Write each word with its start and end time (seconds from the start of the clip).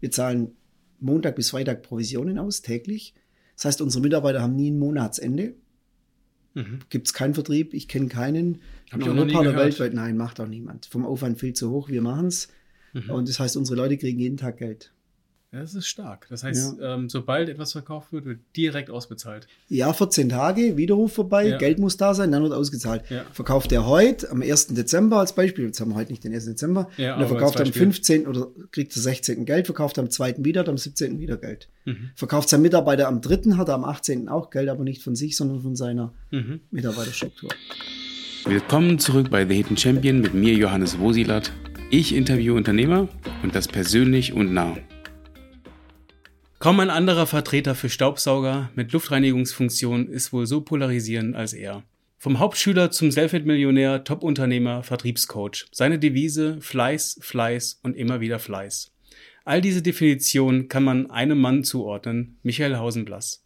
Wir 0.00 0.10
zahlen 0.10 0.52
Montag 0.98 1.36
bis 1.36 1.50
Freitag 1.50 1.82
Provisionen 1.82 2.38
aus, 2.38 2.62
täglich. 2.62 3.14
Das 3.56 3.66
heißt, 3.66 3.82
unsere 3.82 4.02
Mitarbeiter 4.02 4.42
haben 4.42 4.56
nie 4.56 4.70
ein 4.70 4.78
Monatsende. 4.78 5.54
Mhm. 6.54 6.80
Gibt 6.88 7.06
es 7.06 7.14
keinen 7.14 7.34
Vertrieb, 7.34 7.74
ich 7.74 7.88
kenne 7.88 8.08
keinen. 8.08 8.60
Hab 8.90 9.00
in 9.00 9.08
Europa 9.08 9.40
oder 9.40 9.56
weltweit, 9.56 9.94
nein, 9.94 10.16
macht 10.16 10.40
auch 10.40 10.48
niemand. 10.48 10.86
Vom 10.86 11.06
Aufwand 11.06 11.38
viel 11.38 11.52
zu 11.52 11.70
hoch, 11.70 11.88
wir 11.88 12.02
machen 12.02 12.26
es. 12.26 12.48
Mhm. 12.92 13.10
Und 13.10 13.28
das 13.28 13.38
heißt, 13.38 13.56
unsere 13.56 13.76
Leute 13.76 13.96
kriegen 13.96 14.18
jeden 14.18 14.36
Tag 14.36 14.58
Geld. 14.58 14.92
Das 15.52 15.74
ist 15.74 15.88
stark. 15.88 16.28
Das 16.30 16.44
heißt, 16.44 16.78
ja. 16.78 16.94
ähm, 16.94 17.08
sobald 17.08 17.48
etwas 17.48 17.72
verkauft 17.72 18.12
wird, 18.12 18.24
wird 18.24 18.38
direkt 18.56 18.88
ausbezahlt. 18.88 19.48
Ja, 19.68 19.92
14 19.92 20.28
Tage, 20.28 20.76
Widerruf 20.76 21.12
vorbei, 21.12 21.48
ja. 21.48 21.58
Geld 21.58 21.80
muss 21.80 21.96
da 21.96 22.14
sein, 22.14 22.30
dann 22.30 22.44
wird 22.44 22.52
ausgezahlt. 22.52 23.02
Ja. 23.10 23.24
Verkauft 23.32 23.72
er 23.72 23.84
heute, 23.84 24.30
am 24.30 24.42
1. 24.42 24.68
Dezember 24.68 25.18
als 25.18 25.34
Beispiel, 25.34 25.66
jetzt 25.66 25.80
haben 25.80 25.90
wir 25.90 25.96
heute 25.96 26.12
nicht 26.12 26.22
den 26.22 26.32
1. 26.32 26.44
Dezember, 26.44 26.88
ja, 26.96 27.16
und 27.16 27.22
er 27.22 27.26
verkauft 27.26 27.60
am 27.60 27.72
15. 27.72 28.28
oder 28.28 28.46
kriegt 28.70 28.96
am 28.96 29.02
16. 29.02 29.44
Geld, 29.44 29.66
verkauft 29.66 29.98
am 29.98 30.08
2. 30.08 30.36
wieder, 30.38 30.68
am 30.68 30.78
17. 30.78 31.18
wieder 31.18 31.36
Geld. 31.36 31.68
Mhm. 31.84 32.10
Verkauft 32.14 32.48
sein 32.48 32.62
Mitarbeiter 32.62 33.08
am 33.08 33.20
3. 33.20 33.56
hat 33.56 33.68
er 33.68 33.74
am 33.74 33.84
18. 33.84 34.28
auch 34.28 34.50
Geld, 34.50 34.68
aber 34.68 34.84
nicht 34.84 35.02
von 35.02 35.16
sich, 35.16 35.36
sondern 35.36 35.62
von 35.62 35.74
seiner 35.74 36.12
mhm. 36.30 36.60
Mitarbeiterstruktur. 36.70 37.50
Willkommen 38.44 39.00
zurück 39.00 39.30
bei 39.30 39.44
The 39.44 39.54
Hidden 39.56 39.76
Champion 39.76 40.20
mit 40.20 40.32
mir, 40.32 40.54
Johannes 40.54 41.00
Wosilat. 41.00 41.50
Ich 41.90 42.14
interviewe 42.14 42.54
Unternehmer 42.54 43.08
und 43.42 43.56
das 43.56 43.66
persönlich 43.66 44.32
und 44.32 44.54
nah. 44.54 44.76
Kaum 46.60 46.78
ein 46.78 46.90
anderer 46.90 47.26
Vertreter 47.26 47.74
für 47.74 47.88
Staubsauger 47.88 48.68
mit 48.74 48.92
Luftreinigungsfunktion 48.92 50.08
ist 50.08 50.30
wohl 50.34 50.44
so 50.44 50.60
polarisierend 50.60 51.34
als 51.34 51.54
er. 51.54 51.84
Vom 52.18 52.38
Hauptschüler 52.38 52.90
zum 52.90 53.10
Selfmade-Millionär, 53.10 54.04
Top-Unternehmer, 54.04 54.82
Vertriebscoach. 54.82 55.68
Seine 55.72 55.98
Devise 55.98 56.60
Fleiß, 56.60 57.18
Fleiß 57.22 57.80
und 57.82 57.96
immer 57.96 58.20
wieder 58.20 58.38
Fleiß. 58.38 58.92
All 59.46 59.62
diese 59.62 59.80
Definitionen 59.80 60.68
kann 60.68 60.84
man 60.84 61.10
einem 61.10 61.40
Mann 61.40 61.64
zuordnen, 61.64 62.36
Michael 62.42 62.76
Hausenblass. 62.76 63.42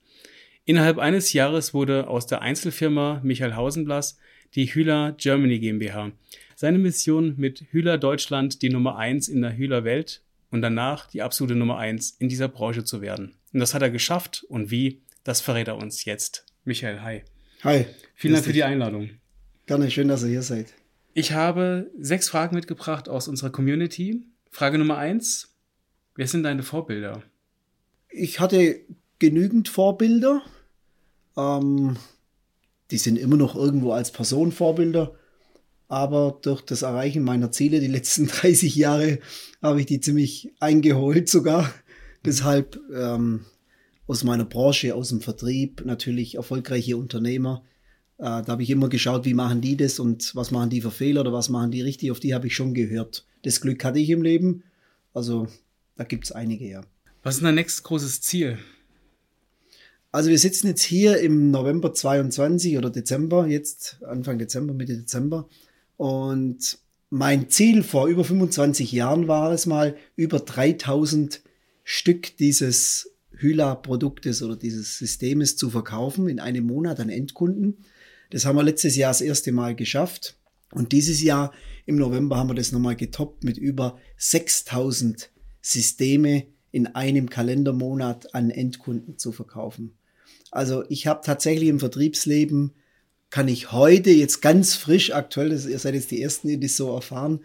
Innerhalb 0.65 0.99
eines 0.99 1.33
Jahres 1.33 1.73
wurde 1.73 2.09
aus 2.09 2.27
der 2.27 2.43
Einzelfirma 2.43 3.21
Michael 3.23 3.55
Hausenblass 3.55 4.19
die 4.57 4.67
Hühler 4.67 5.13
Germany 5.13 5.61
GmbH. 5.61 6.11
Seine 6.57 6.79
Mission 6.79 7.35
mit 7.37 7.65
Hühler 7.71 7.97
Deutschland 7.97 8.61
die 8.61 8.71
Nummer 8.71 8.97
eins 8.97 9.29
in 9.29 9.41
der 9.41 9.57
Hühler 9.57 9.85
Welt 9.85 10.24
und 10.55 10.63
danach 10.63 11.09
die 11.09 11.21
absolute 11.21 11.57
Nummer 11.57 11.79
eins 11.79 12.13
in 12.13 12.29
dieser 12.29 12.47
Branche 12.47 12.85
zu 12.85 13.01
werden. 13.01 13.35
Und 13.53 13.59
das 13.59 13.75
hat 13.75 13.83
er 13.83 13.91
geschafft. 13.91 14.45
Und 14.49 14.71
wie, 14.71 15.03
das 15.25 15.41
verrät 15.41 15.67
er 15.67 15.77
uns 15.77 16.05
jetzt. 16.05 16.47
Michael, 16.63 17.01
hi. 17.01 17.23
Hi. 17.65 17.87
Vielen 18.15 18.35
Dank 18.35 18.47
für 18.47 18.53
die 18.53 18.63
Einladung. 18.63 19.11
Gerne, 19.67 19.91
schön, 19.91 20.07
dass 20.07 20.23
ihr 20.23 20.29
hier 20.29 20.43
seid. 20.43 20.73
Ich 21.13 21.33
habe 21.33 21.91
sechs 21.99 22.29
Fragen 22.29 22.55
mitgebracht 22.55 23.09
aus 23.09 23.27
unserer 23.27 23.51
Community. 23.51 24.29
Frage 24.53 24.79
Nummer 24.79 24.97
eins. 24.97 25.57
Wer 26.15 26.29
sind 26.29 26.45
deine 26.45 26.63
Vorbilder? 26.63 27.25
Ich 28.09 28.39
hatte 28.39 28.81
genügend 29.19 29.69
Vorbilder. 29.69 30.41
Ähm, 31.37 31.97
die 32.93 32.99
sind 32.99 33.19
immer 33.19 33.37
noch 33.37 33.57
irgendwo 33.57 33.91
als 33.91 34.13
Person 34.13 34.53
Vorbilder 34.53 35.17
aber 35.95 36.41
durch 36.43 36.61
das 36.61 36.83
Erreichen 36.83 37.23
meiner 37.23 37.53
Ziele 37.53 37.79
die 37.79 37.87
letzten 37.87 38.27
30 38.29 38.75
Jahre 38.75 39.21
habe 39.63 39.79
ich 39.79 39.87
die 39.87 40.01
ziemlich 40.01 40.53
eingeholt 40.59 41.29
sogar. 41.29 41.73
Deshalb 42.25 42.81
ähm, 42.93 43.45
aus 44.09 44.25
meiner 44.25 44.45
Branche, 44.45 44.95
aus 44.97 45.11
dem 45.11 45.21
Vertrieb, 45.21 45.85
natürlich 45.85 46.35
erfolgreiche 46.35 46.97
Unternehmer. 46.97 47.63
Äh, 48.19 48.25
da 48.25 48.47
habe 48.49 48.65
ich 48.65 48.71
immer 48.71 48.89
geschaut, 48.89 49.25
wie 49.25 49.35
machen 49.35 49.61
die 49.61 49.77
das 49.77 50.01
und 50.01 50.35
was 50.35 50.51
machen 50.51 50.71
die 50.71 50.81
für 50.81 50.91
Fehler 50.91 51.21
oder 51.21 51.33
was 51.33 51.49
machen 51.49 51.71
die 51.71 51.83
richtig. 51.83 52.11
Auf 52.11 52.19
die 52.19 52.35
habe 52.35 52.49
ich 52.49 52.57
schon 52.57 52.75
gehört. 52.75 53.25
Das 53.43 53.61
Glück 53.61 53.85
hatte 53.85 54.01
ich 54.01 54.11
im 54.11 54.23
Leben. 54.23 54.65
Also 55.13 55.47
da 55.97 56.03
gibt 56.03 56.25
es 56.25 56.33
einige, 56.33 56.69
ja. 56.69 56.81
Was 57.23 57.37
ist 57.37 57.45
dein 57.45 57.55
nächstes 57.55 57.85
großes 57.85 58.21
Ziel? 58.21 58.59
Also 60.11 60.31
wir 60.31 60.39
sitzen 60.39 60.69
jetzt 60.69 60.83
hier 60.83 61.19
im 61.19 61.51
November 61.51 61.93
22 61.93 62.79
oder 62.79 62.91
Dezember, 62.91 63.47
jetzt 63.47 64.03
Anfang 64.05 64.39
Dezember, 64.39 64.75
Mitte 64.75 64.97
Dezember. 64.97 65.49
Und 65.97 66.79
mein 67.11 67.49
Ziel 67.49 67.83
vor 67.83 68.09
über 68.09 68.25
25 68.25 68.91
Jahren 68.93 69.29
war 69.29 69.53
es 69.53 69.67
mal, 69.67 69.97
über 70.17 70.41
3000 70.41 71.43
Stück 71.85 72.37
dieses 72.39 73.11
Hyla-Produktes 73.37 74.43
oder 74.43 74.57
dieses 74.57 74.99
Systemes 74.99 75.57
zu 75.57 75.71
verkaufen 75.71 76.29
in 76.29 76.41
einem 76.41 76.67
Monat 76.67 77.01
an 77.01 77.11
Endkunden. 77.11 77.85
Das 78.31 78.47
haben 78.47 78.57
wir 78.57 78.63
letztes 78.63 78.97
Jahr 78.97 79.11
das 79.11 79.21
erste 79.21 79.53
Mal 79.53 79.75
geschafft. 79.75 80.37
Und 80.73 80.93
dieses 80.93 81.23
Jahr 81.23 81.53
im 81.87 81.97
November 81.97 82.37
haben 82.37 82.51
wir 82.51 82.55
das 82.55 82.73
nochmal 82.73 82.97
getoppt 82.97 83.45
mit 83.45 83.59
über 83.59 83.99
6000 84.17 85.31
Systeme 85.61 86.47
in 86.73 86.89
einem 86.89 87.31
Kalendermonat 87.31 88.35
an 88.35 88.51
Endkunden 88.51 89.19
zu 89.19 89.31
verkaufen. 89.31 89.97
Also 90.51 90.85
ich 90.89 91.07
habe 91.07 91.21
tatsächlich 91.25 91.69
im 91.69 91.79
Vertriebsleben 91.79 92.73
kann 93.35 93.49
ich 93.49 93.73
heute 93.73 94.11
jetzt 94.11 94.43
ganz 94.43 94.77
frisch 94.77 95.13
aktuell, 95.13 95.49
das, 95.49 95.67
ihr 95.67 95.81
seid 95.81 95.95
jetzt 95.95 96.13
die 96.13 96.23
Ersten, 96.23 96.47
die 96.47 96.61
das 96.61 96.77
so 96.77 96.95
erfahren, 96.95 97.41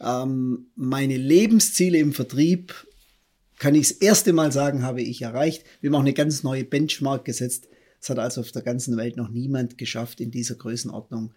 ähm, 0.00 0.68
meine 0.74 1.18
Lebensziele 1.18 1.98
im 1.98 2.14
Vertrieb, 2.14 2.86
kann 3.58 3.74
ich 3.74 3.88
das 3.88 3.98
erste 3.98 4.32
Mal 4.32 4.52
sagen, 4.52 4.84
habe 4.84 5.02
ich 5.02 5.20
erreicht. 5.20 5.66
Wir 5.82 5.90
haben 5.90 5.96
auch 5.96 6.00
eine 6.00 6.14
ganz 6.14 6.44
neue 6.44 6.64
Benchmark 6.64 7.26
gesetzt. 7.26 7.68
Es 8.00 8.08
hat 8.08 8.18
also 8.18 8.40
auf 8.40 8.52
der 8.52 8.62
ganzen 8.62 8.96
Welt 8.96 9.18
noch 9.18 9.28
niemand 9.28 9.76
geschafft, 9.76 10.22
in 10.22 10.30
dieser 10.30 10.54
Größenordnung 10.54 11.34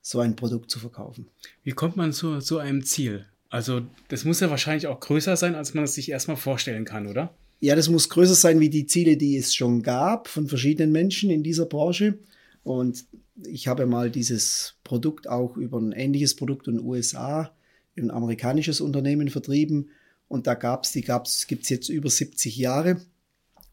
so 0.00 0.20
ein 0.20 0.36
Produkt 0.36 0.70
zu 0.70 0.78
verkaufen. 0.78 1.26
Wie 1.62 1.72
kommt 1.72 1.98
man 1.98 2.14
zu 2.14 2.40
so 2.40 2.56
einem 2.56 2.82
Ziel? 2.86 3.26
Also 3.50 3.82
das 4.08 4.24
muss 4.24 4.40
ja 4.40 4.48
wahrscheinlich 4.48 4.86
auch 4.86 5.00
größer 5.00 5.36
sein, 5.36 5.54
als 5.54 5.74
man 5.74 5.84
es 5.84 5.92
sich 5.92 6.10
erstmal 6.10 6.38
vorstellen 6.38 6.86
kann, 6.86 7.06
oder? 7.06 7.34
Ja, 7.60 7.76
das 7.76 7.90
muss 7.90 8.08
größer 8.08 8.36
sein 8.36 8.58
wie 8.58 8.70
die 8.70 8.86
Ziele, 8.86 9.18
die 9.18 9.36
es 9.36 9.54
schon 9.54 9.82
gab 9.82 10.28
von 10.28 10.48
verschiedenen 10.48 10.92
Menschen 10.92 11.28
in 11.28 11.42
dieser 11.42 11.66
Branche. 11.66 12.16
Und 12.62 13.06
ich 13.44 13.68
habe 13.68 13.86
mal 13.86 14.10
dieses 14.10 14.74
Produkt 14.84 15.28
auch 15.28 15.56
über 15.56 15.78
ein 15.78 15.92
ähnliches 15.92 16.36
Produkt 16.36 16.68
in 16.68 16.76
den 16.76 16.84
USA, 16.84 17.54
ein 17.96 18.10
amerikanisches 18.10 18.80
Unternehmen 18.80 19.28
vertrieben. 19.28 19.90
Und 20.28 20.46
da 20.46 20.54
gab 20.54 20.84
es, 20.84 20.92
die 20.92 21.02
gab's, 21.02 21.46
gibt's 21.46 21.68
jetzt 21.68 21.88
über 21.88 22.10
70 22.10 22.56
Jahre. 22.56 23.00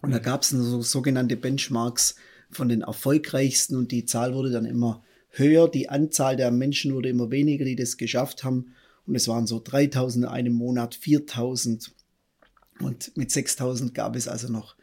Und 0.01 0.11
da 0.11 0.19
gab 0.19 0.43
es 0.43 0.49
so, 0.49 0.81
sogenannte 0.81 1.37
Benchmarks 1.37 2.15
von 2.49 2.69
den 2.69 2.81
erfolgreichsten 2.81 3.75
und 3.75 3.91
die 3.91 4.05
Zahl 4.05 4.33
wurde 4.33 4.51
dann 4.51 4.65
immer 4.65 5.03
höher. 5.29 5.69
Die 5.69 5.89
Anzahl 5.89 6.35
der 6.35 6.51
Menschen 6.51 6.93
wurde 6.93 7.09
immer 7.09 7.31
weniger, 7.31 7.65
die 7.65 7.75
das 7.75 7.97
geschafft 7.97 8.43
haben. 8.43 8.73
Und 9.05 9.15
es 9.15 9.27
waren 9.27 9.47
so 9.47 9.61
3000 9.63 10.25
in 10.25 10.29
einem 10.29 10.53
Monat, 10.53 10.95
4000. 10.95 11.91
Und 12.79 13.15
mit 13.17 13.31
6000 13.31 13.93
gab 13.93 14.15
es 14.15 14.27
also 14.27 14.51
noch 14.51 14.75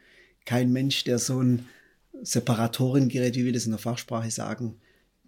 kein 0.45 0.71
Mensch, 0.71 1.03
der 1.03 1.19
so 1.19 1.41
ein 1.41 1.65
Separatorengerät, 2.23 3.35
wie 3.35 3.45
wir 3.45 3.53
das 3.53 3.65
in 3.65 3.71
der 3.71 3.79
Fachsprache 3.79 4.31
sagen, 4.31 4.75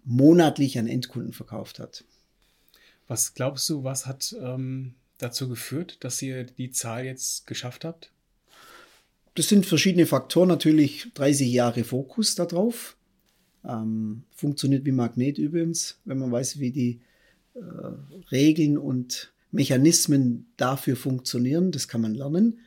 monatlich 0.04 0.78
an 0.78 0.86
Endkunden 0.86 1.32
verkauft 1.32 1.78
hat. 1.78 2.04
Was 3.06 3.34
glaubst 3.34 3.68
du, 3.68 3.84
was 3.84 4.06
hat 4.06 4.36
ähm, 4.40 4.94
dazu 5.18 5.48
geführt, 5.48 5.98
dass 6.00 6.20
ihr 6.22 6.44
die 6.44 6.70
Zahl 6.70 7.04
jetzt 7.04 7.46
geschafft 7.46 7.84
habt? 7.84 8.10
Das 9.34 9.48
sind 9.48 9.66
verschiedene 9.66 10.06
Faktoren. 10.06 10.48
Natürlich 10.48 11.12
30 11.14 11.50
Jahre 11.50 11.84
Fokus 11.84 12.34
darauf. 12.34 12.96
Ähm, 13.64 14.24
funktioniert 14.34 14.84
wie 14.84 14.92
Magnet 14.92 15.38
übrigens, 15.38 15.98
wenn 16.04 16.18
man 16.18 16.32
weiß, 16.32 16.58
wie 16.58 16.70
die 16.70 17.00
äh, 17.54 17.60
Regeln 18.30 18.78
und 18.78 19.32
Mechanismen 19.50 20.46
dafür 20.56 20.96
funktionieren. 20.96 21.70
Das 21.70 21.88
kann 21.88 22.00
man 22.00 22.14
lernen. 22.14 22.60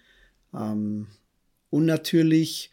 Ähm, 0.53 1.07
und 1.69 1.85
natürlich 1.85 2.71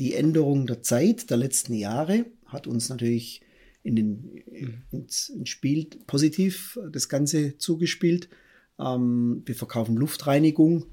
die 0.00 0.14
Änderung 0.14 0.66
der 0.66 0.82
Zeit 0.82 1.30
der 1.30 1.36
letzten 1.36 1.74
Jahre 1.74 2.24
hat 2.46 2.66
uns 2.66 2.88
natürlich 2.88 3.42
in 3.82 3.96
den, 3.96 4.42
ins, 4.90 5.28
ins 5.28 5.48
Spiel 5.48 5.88
positiv 6.06 6.78
das 6.90 7.08
Ganze 7.08 7.58
zugespielt. 7.58 8.28
Ähm, 8.78 9.42
wir 9.44 9.54
verkaufen 9.54 9.96
Luftreinigung. 9.96 10.86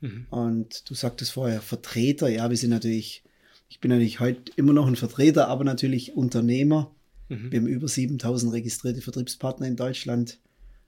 Mhm. 0.00 0.26
Und 0.30 0.90
du 0.90 0.94
sagtest 0.94 1.32
vorher 1.32 1.62
Vertreter. 1.62 2.28
Ja, 2.28 2.50
wir 2.50 2.56
sind 2.56 2.70
natürlich, 2.70 3.22
ich 3.68 3.80
bin 3.80 3.90
natürlich 3.90 4.18
heute 4.18 4.52
immer 4.56 4.72
noch 4.72 4.88
ein 4.88 4.96
Vertreter, 4.96 5.46
aber 5.46 5.64
natürlich 5.64 6.16
Unternehmer. 6.16 6.92
Mhm. 7.28 7.52
Wir 7.52 7.60
haben 7.60 7.66
über 7.68 7.86
7000 7.86 8.52
registrierte 8.52 9.00
Vertriebspartner 9.00 9.68
in 9.68 9.76
Deutschland. 9.76 10.40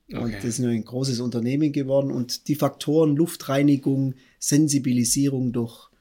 Okay. 0.08 0.20
Und 0.20 0.34
das 0.34 0.44
ist 0.44 0.60
ein 0.60 0.84
großes 0.84 1.20
Unternehmen 1.20 1.72
geworden. 1.72 2.10
Und 2.10 2.48
die 2.48 2.56
Faktoren 2.56 3.14
Luftreinigung, 3.14 4.14
Sensibilisierung 4.40 5.52
durch 5.52 5.91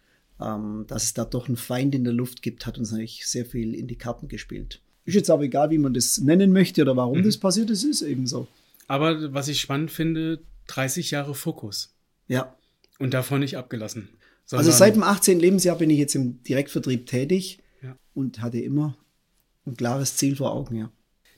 ähm, 0.42 0.86
dass 0.88 1.04
es 1.04 1.14
da 1.14 1.26
doch 1.26 1.48
einen 1.48 1.58
Feind 1.58 1.96
in 1.96 2.04
der 2.04 2.14
Luft 2.14 2.42
gibt, 2.42 2.66
hat 2.66 2.78
uns 2.78 2.92
natürlich 2.92 3.28
sehr 3.28 3.46
viel 3.46 3.74
in 3.74 3.88
die 3.88 3.98
Karten 3.98 4.28
gespielt. 4.28 4.82
Ist 5.06 5.16
jetzt 5.16 5.30
aber 5.30 5.44
egal, 5.44 5.72
wie 5.72 5.78
man 5.78 5.94
das 5.94 6.20
nennen 6.20 6.52
möchte 6.52 6.82
oder 6.82 6.96
warum 6.96 7.20
mhm. 7.20 7.24
das 7.24 7.38
passiert 7.38 7.70
ist, 7.70 7.84
ist 7.84 8.02
eben 8.02 8.28
so. 8.28 8.48
Aber 8.88 9.34
was 9.34 9.48
ich 9.48 9.60
spannend 9.60 9.92
finde, 9.92 10.42
30 10.68 11.12
Jahre 11.12 11.36
Fokus. 11.36 11.94
Ja. 12.28 12.56
Und 13.00 13.14
davon 13.14 13.40
nicht 13.40 13.58
abgelassen. 13.58 14.10
Also 14.52 14.72
seit 14.72 14.96
dem 14.96 15.04
18. 15.04 15.40
Lebensjahr 15.40 15.78
bin 15.78 15.90
ich 15.90 15.98
jetzt 15.98 16.16
im 16.16 16.44
Direktvertrieb 16.44 17.06
tätig 17.08 17.60
ja. 17.82 17.96
und 18.14 18.42
hatte 18.42 18.60
immer 18.60 18.98
ein 19.66 19.78
klares 19.78 20.18
Ziel 20.18 20.36
vor 20.36 20.54
Augen, 20.54 20.76
ja. 20.76 20.92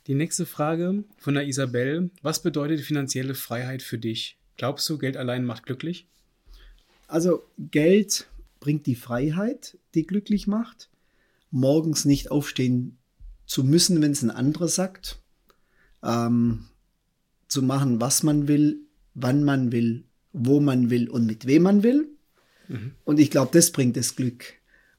Die 0.08 0.16
nächste 0.16 0.46
Frage 0.46 1.04
von 1.18 1.34
der 1.34 1.48
Isabel. 1.48 2.10
Was 2.22 2.42
bedeutet 2.42 2.82
finanzielle 2.82 3.36
Freiheit 3.36 3.82
für 3.82 3.98
dich? 3.98 4.38
Glaubst 4.58 4.90
du, 4.90 4.98
Geld 4.98 5.16
allein 5.16 5.46
macht 5.46 5.66
glücklich? 5.66 6.08
Also 7.08 7.44
Geld 7.58 8.28
bringt 8.64 8.86
die 8.86 8.96
Freiheit, 8.96 9.78
die 9.94 10.08
glücklich 10.08 10.48
macht. 10.48 10.90
Morgens 11.52 12.06
nicht 12.06 12.32
aufstehen 12.32 12.98
zu 13.46 13.66
müssen, 13.66 14.02
wenn 14.02 14.14
es 14.14 14.24
ein 14.24 14.32
anderer 14.32 14.70
sagt. 14.70 15.20
Ähm, 16.02 16.70
zu 17.50 17.62
machen, 17.62 18.00
was 18.00 18.24
man 18.24 18.48
will, 18.48 18.80
wann 19.16 19.44
man 19.44 19.74
will, 19.74 20.06
wo 20.32 20.62
man 20.62 20.90
will 20.90 21.10
und 21.10 21.26
mit 21.26 21.46
wem 21.46 21.64
man 21.64 21.84
will. 21.84 22.08
Mhm. 22.70 22.94
Und 23.04 23.20
ich 23.20 23.32
glaube, 23.32 23.52
das 23.52 23.72
bringt 23.72 23.98
das 23.98 24.16
Glück. 24.16 24.46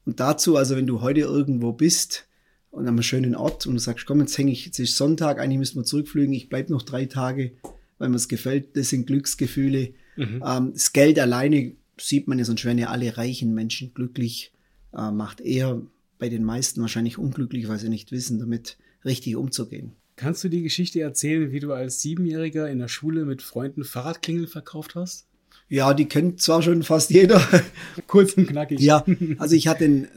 Und 0.05 0.21
dazu, 0.21 0.59
also 0.59 0.77
wenn 0.77 0.87
du 0.87 1.01
heute 1.01 1.21
irgendwo 1.21 1.73
bist 1.73 2.29
und 2.71 2.83
an 2.83 2.89
einem 2.89 3.03
schönen 3.03 3.35
Ort 3.35 3.67
und 3.67 3.73
du 3.73 3.81
sagst, 3.81 4.05
komm, 4.05 4.21
jetzt 4.21 4.37
hänge 4.37 4.53
ich, 4.53 4.67
jetzt 4.67 4.79
ist 4.79 4.99
Sonntag, 4.99 5.39
eigentlich 5.39 5.59
müssen 5.59 5.79
wir 5.79 5.85
zurückfliegen, 5.85 6.35
ich 6.35 6.51
bleibe 6.51 6.71
noch 6.71 6.83
drei 6.83 7.07
Tage, 7.07 7.53
weil 7.97 8.11
mir 8.11 8.17
es 8.17 8.29
gefällt, 8.29 8.77
das 8.77 8.91
sind 8.91 9.07
Glücksgefühle. 9.07 9.95
Mhm. 10.17 10.45
Ähm, 10.47 10.73
das 10.75 10.93
Geld 10.93 11.19
alleine 11.19 11.77
sieht 11.99 12.29
man 12.29 12.39
ja, 12.39 12.45
sonst 12.45 12.65
werden 12.65 12.79
ja 12.79 12.89
alle 12.89 13.17
reichen 13.17 13.55
Menschen 13.55 13.95
glücklich, 13.95 14.53
äh, 14.93 15.11
macht 15.11 15.41
eher 15.41 15.83
bei 16.19 16.29
den 16.29 16.45
meisten 16.45 16.81
wahrscheinlich 16.81 17.19
unglücklich, 17.19 17.69
weil 17.69 17.79
sie 17.79 17.89
nicht 17.89 18.13
wissen, 18.13 18.39
damit 18.39 18.77
richtig 19.05 19.37
umzugehen. 19.37 19.93
Kannst 20.17 20.45
du 20.45 20.49
die 20.49 20.63
Geschichte 20.63 21.01
erzählen, 21.01 21.51
wie 21.51 21.61
du 21.61 21.73
als 21.73 22.01
Siebenjähriger 22.01 22.71
in 22.71 22.79
der 22.79 22.89
Schule 22.89 23.25
mit 23.25 23.43
Freunden 23.43 23.85
Fahrradklingeln 23.85 24.47
verkauft 24.47 24.95
hast? 24.95 25.27
Ja, 25.69 25.93
die 25.93 26.07
kennt 26.07 26.41
zwar 26.41 26.63
schon 26.63 26.83
fast 26.83 27.11
jeder. 27.11 27.43
Kurz 28.07 28.35
und 28.35 28.47
knackig. 28.47 28.81
Ja, 28.81 29.05
also 29.39 29.57
ich 29.57 29.67
hatte 29.67 29.85
in, 29.85 30.09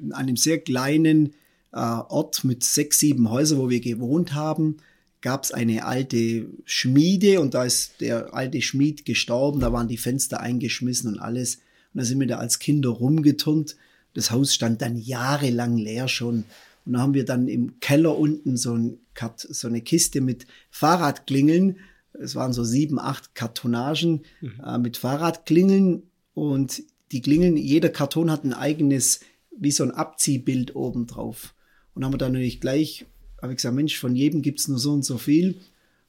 in 0.00 0.12
einem 0.12 0.36
sehr 0.36 0.58
kleinen 0.58 1.34
äh, 1.72 1.78
Ort 1.78 2.44
mit 2.44 2.62
sechs, 2.62 2.98
sieben 2.98 3.30
Häusern, 3.30 3.58
wo 3.58 3.70
wir 3.70 3.80
gewohnt 3.80 4.34
haben, 4.34 4.76
gab 5.22 5.44
es 5.44 5.52
eine 5.52 5.84
alte 5.84 6.46
Schmiede 6.64 7.40
und 7.40 7.54
da 7.54 7.64
ist 7.64 8.00
der 8.00 8.34
alte 8.34 8.60
Schmied 8.60 9.06
gestorben, 9.06 9.60
da 9.60 9.72
waren 9.72 9.88
die 9.88 9.96
Fenster 9.96 10.40
eingeschmissen 10.40 11.14
und 11.14 11.18
alles. 11.20 11.56
Und 11.94 12.00
da 12.00 12.04
sind 12.04 12.20
wir 12.20 12.26
da 12.26 12.38
als 12.38 12.58
Kinder 12.58 12.90
rumgeturnt. 12.90 13.76
Das 14.14 14.30
Haus 14.30 14.52
stand 14.52 14.82
dann 14.82 14.96
jahrelang 14.96 15.76
leer 15.76 16.08
schon. 16.08 16.44
Und 16.84 16.92
da 16.94 16.98
haben 16.98 17.14
wir 17.14 17.24
dann 17.24 17.48
im 17.48 17.78
Keller 17.78 18.18
unten 18.18 18.56
so, 18.56 18.74
ein, 18.76 18.98
so 19.36 19.68
eine 19.68 19.80
Kiste 19.80 20.20
mit 20.20 20.46
Fahrradklingeln. 20.70 21.76
Es 22.14 22.34
waren 22.34 22.52
so 22.52 22.64
sieben, 22.64 22.98
acht 22.98 23.34
Kartonagen 23.34 24.22
mhm. 24.40 24.60
äh, 24.64 24.78
mit 24.78 24.96
Fahrradklingeln. 24.96 26.02
Und 26.34 26.82
die 27.12 27.22
Klingeln, 27.22 27.56
jeder 27.56 27.90
Karton 27.90 28.30
hat 28.30 28.42
ein 28.44 28.54
eigenes, 28.54 29.20
wie 29.56 29.70
so 29.70 29.84
ein 29.84 29.92
Abziehbild 29.92 30.74
oben 30.74 31.06
drauf. 31.06 31.54
Und 31.94 32.04
haben 32.04 32.12
wir 32.12 32.18
dann 32.18 32.32
natürlich 32.32 32.60
gleich 32.60 33.06
habe 33.42 33.52
ich 33.52 33.56
gesagt, 33.56 33.74
Mensch, 33.74 33.98
von 33.98 34.14
jedem 34.14 34.40
gibt 34.40 34.60
es 34.60 34.68
nur 34.68 34.78
so 34.78 34.92
und 34.92 35.04
so 35.04 35.18
viel. 35.18 35.56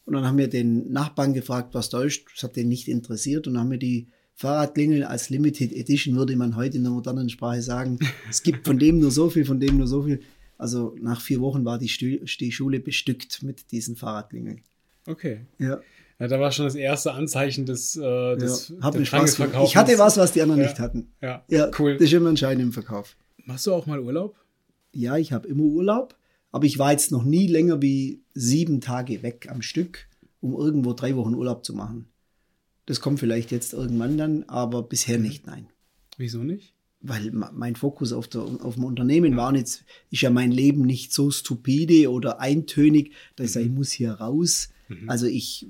Und 0.06 0.13
dann 0.13 0.25
haben 0.25 0.38
wir 0.38 0.47
den 0.47 0.91
Nachbarn 0.91 1.33
gefragt, 1.33 1.74
was 1.74 1.89
da 1.89 2.03
ist. 2.03 2.24
Das 2.33 2.44
hat 2.44 2.56
den 2.56 2.69
nicht 2.69 2.88
interessiert. 2.88 3.47
Und 3.47 3.56
dann 3.56 3.63
haben 3.63 3.71
wir 3.71 3.80
die 3.80 4.07
Fahrradklingel 4.35 5.03
als 5.03 5.30
Limited 5.30 5.74
Edition, 5.74 6.15
würde 6.15 6.35
man 6.35 6.56
heute 6.56 6.77
in 6.77 6.83
der 6.83 6.91
modernen 6.91 7.30
Sprache 7.30 7.62
sagen. 7.62 8.00
Es 8.30 8.44
gibt 8.44 8.65
von 8.65 8.80
dem 8.80 9.00
nur 9.00 9.12
so 9.12 9.30
viel, 9.30 9.45
von 9.45 9.59
dem 9.59 9.77
nur 9.77 9.88
so 9.88 10.03
viel. 10.03 10.21
Also 10.57 10.95
nach 11.00 11.21
vier 11.21 11.41
Wochen 11.41 11.65
war 11.65 11.77
die, 11.77 11.88
die 12.39 12.51
Schule 12.51 12.80
bestückt 12.80 13.44
mit 13.44 13.71
diesen 13.71 13.95
Fahrradklingeln. 13.95 14.62
Okay. 15.07 15.41
Ja. 15.59 15.81
Ja, 16.19 16.27
da 16.27 16.39
war 16.39 16.51
schon 16.51 16.65
das 16.65 16.75
erste 16.75 17.13
Anzeichen 17.13 17.65
des, 17.65 17.97
äh, 17.97 18.38
des 18.38 18.69
ja, 18.69 18.75
hab 18.81 19.06
Spaß 19.06 19.39
Ich 19.65 19.75
hatte 19.75 19.97
was, 19.97 20.18
was 20.18 20.31
die 20.31 20.41
anderen 20.41 20.62
ja. 20.62 20.68
nicht 20.68 20.80
hatten. 20.80 21.12
Ja, 21.21 21.44
ja, 21.50 21.69
cool. 21.80 21.94
Das 21.97 22.03
ist 22.03 22.13
immer 22.13 22.30
entscheidend 22.30 22.63
im 22.63 22.71
Verkauf. 22.71 23.18
Machst 23.45 23.65
du 23.65 23.74
auch 23.74 23.88
mal 23.88 24.00
Urlaub? 24.00 24.35
Ja, 24.91 25.18
ich 25.18 25.33
habe 25.33 25.47
immer 25.47 25.63
Urlaub. 25.63 26.15
Aber 26.54 26.66
ich 26.66 26.78
war 26.78 26.92
jetzt 26.92 27.12
noch 27.12 27.24
nie 27.24 27.48
länger 27.48 27.82
wie 27.82 28.22
sieben 28.36 28.80
Tage 28.80 29.24
weg 29.24 29.48
am 29.50 29.64
Stück, 29.64 30.08
um 30.40 30.54
irgendwo 30.54 30.94
drei 30.94 31.16
Wochen 31.16 31.34
Urlaub 31.34 31.66
zu 31.66 31.74
machen. 31.74 32.06
Das 32.86 33.02
kommt 33.02 33.20
vielleicht 33.20 33.52
jetzt 33.52 33.74
irgendwann 33.74 34.18
dann, 34.18 34.44
aber 34.44 34.84
bisher 34.84 35.18
mhm. 35.18 35.24
nicht, 35.26 35.48
nein. 35.48 35.68
Wieso 36.18 36.44
nicht? 36.44 36.76
Weil 37.02 37.32
mein 37.32 37.76
Fokus 37.76 38.14
auf, 38.14 38.28
der, 38.28 38.42
auf 38.42 38.76
dem 38.76 38.86
Unternehmen 38.86 39.36
war 39.36 39.54
jetzt, 39.56 39.84
ist 40.12 40.22
ja 40.22 40.30
mein 40.30 40.52
Leben 40.52 40.84
nicht 40.84 41.12
so 41.12 41.32
stupide 41.32 42.12
oder 42.12 42.40
eintönig, 42.40 43.14
dass 43.36 43.48
ich 43.48 43.52
sage, 43.54 43.66
ich 43.66 43.72
mhm. 43.72 43.78
muss 43.78 43.92
hier 43.92 44.12
raus. 44.12 44.70
Mhm. 44.90 45.10
Also 45.10 45.26
ich 45.26 45.68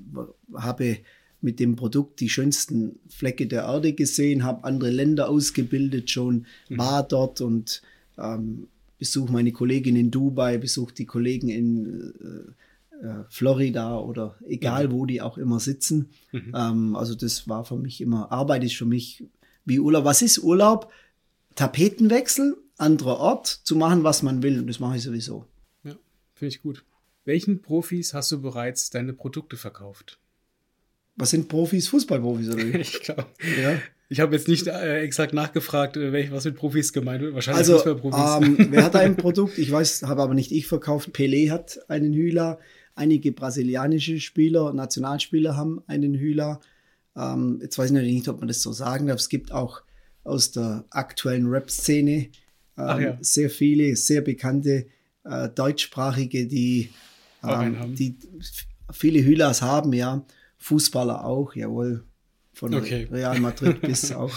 habe 0.52 0.98
mit 1.40 1.60
dem 1.60 1.76
Produkt 1.76 2.20
die 2.20 2.28
schönsten 2.28 2.98
Flecke 3.08 3.46
der 3.46 3.62
Erde 3.62 3.94
gesehen, 3.94 4.44
habe 4.44 4.64
andere 4.64 4.90
Länder 4.90 5.30
ausgebildet 5.30 6.10
schon, 6.10 6.44
mhm. 6.68 6.76
war 6.76 7.02
dort 7.02 7.40
und 7.40 7.80
ähm, 8.18 8.68
besuche 9.04 9.30
meine 9.30 9.52
Kollegin 9.52 9.96
in 9.96 10.10
Dubai, 10.10 10.56
besuche 10.56 10.94
die 10.94 11.04
Kollegen 11.04 11.48
in 11.50 12.54
äh, 12.90 13.06
äh, 13.06 13.24
Florida 13.28 13.98
oder 13.98 14.38
egal, 14.46 14.88
mhm. 14.88 14.92
wo 14.92 15.04
die 15.04 15.20
auch 15.20 15.36
immer 15.36 15.60
sitzen. 15.60 16.08
Mhm. 16.32 16.52
Ähm, 16.56 16.96
also 16.96 17.14
das 17.14 17.46
war 17.46 17.66
für 17.66 17.76
mich 17.76 18.00
immer, 18.00 18.32
Arbeit 18.32 18.64
ist 18.64 18.76
für 18.76 18.86
mich 18.86 19.22
wie 19.66 19.78
Urlaub. 19.78 20.06
Was 20.06 20.22
ist 20.22 20.38
Urlaub? 20.38 20.90
Tapetenwechsel, 21.54 22.56
anderer 22.78 23.18
Ort, 23.18 23.46
zu 23.46 23.76
machen, 23.76 24.04
was 24.04 24.22
man 24.22 24.42
will. 24.42 24.58
Und 24.58 24.68
das 24.68 24.80
mache 24.80 24.96
ich 24.96 25.02
sowieso. 25.02 25.44
Ja, 25.82 25.96
finde 26.32 26.54
ich 26.54 26.62
gut. 26.62 26.82
Welchen 27.26 27.60
Profis 27.60 28.14
hast 28.14 28.32
du 28.32 28.40
bereits 28.40 28.88
deine 28.88 29.12
Produkte 29.12 29.58
verkauft? 29.58 30.18
Was 31.16 31.30
sind 31.30 31.48
Profis? 31.48 31.88
Fußballprofis 31.88 32.48
oder 32.48 32.64
wie? 32.64 32.76
ich 32.78 33.00
glaube. 33.02 33.26
Ja. 33.60 33.78
Ich 34.08 34.20
habe 34.20 34.34
jetzt 34.34 34.48
nicht 34.48 34.66
äh, 34.66 35.00
exakt 35.00 35.32
nachgefragt, 35.32 35.96
äh, 35.96 36.30
was 36.30 36.44
mit 36.44 36.56
Profis 36.56 36.92
gemeint 36.92 37.22
wird. 37.22 37.34
Wahrscheinlich 37.34 37.60
also, 37.60 37.74
Fußballprofis. 37.74 38.46
Ähm, 38.46 38.66
wer 38.70 38.84
hat 38.84 38.96
ein 38.96 39.16
Produkt? 39.16 39.58
Ich 39.58 39.70
weiß, 39.70 40.02
habe 40.02 40.22
aber 40.22 40.34
nicht 40.34 40.52
ich 40.52 40.66
verkauft. 40.66 41.10
Pelé 41.14 41.50
hat 41.50 41.78
einen 41.88 42.12
Hühler. 42.12 42.58
Einige 42.94 43.32
brasilianische 43.32 44.20
Spieler, 44.20 44.72
Nationalspieler 44.72 45.56
haben 45.56 45.82
einen 45.86 46.14
Hühler. 46.14 46.60
Ähm, 47.16 47.58
jetzt 47.62 47.78
weiß 47.78 47.86
ich 47.86 47.92
natürlich 47.92 48.14
nicht, 48.14 48.28
ob 48.28 48.38
man 48.38 48.48
das 48.48 48.62
so 48.62 48.72
sagen 48.72 49.06
darf. 49.06 49.18
Es 49.18 49.28
gibt 49.28 49.52
auch 49.52 49.82
aus 50.22 50.52
der 50.52 50.84
aktuellen 50.90 51.46
Rap-Szene 51.46 52.28
ähm, 52.78 53.00
ja. 53.00 53.18
sehr 53.20 53.50
viele, 53.50 53.96
sehr 53.96 54.20
bekannte 54.20 54.86
äh, 55.24 55.48
deutschsprachige, 55.48 56.46
die, 56.46 56.90
ähm, 57.42 57.94
die 57.94 58.16
viele 58.92 59.24
Hühlers 59.24 59.62
haben, 59.62 59.92
ja. 59.92 60.24
Fußballer 60.58 61.24
auch, 61.24 61.54
jawohl 61.54 62.04
von 62.54 62.74
okay. 62.74 63.08
Real 63.10 63.38
Madrid 63.40 63.80
bis 63.82 64.12
auch 64.12 64.32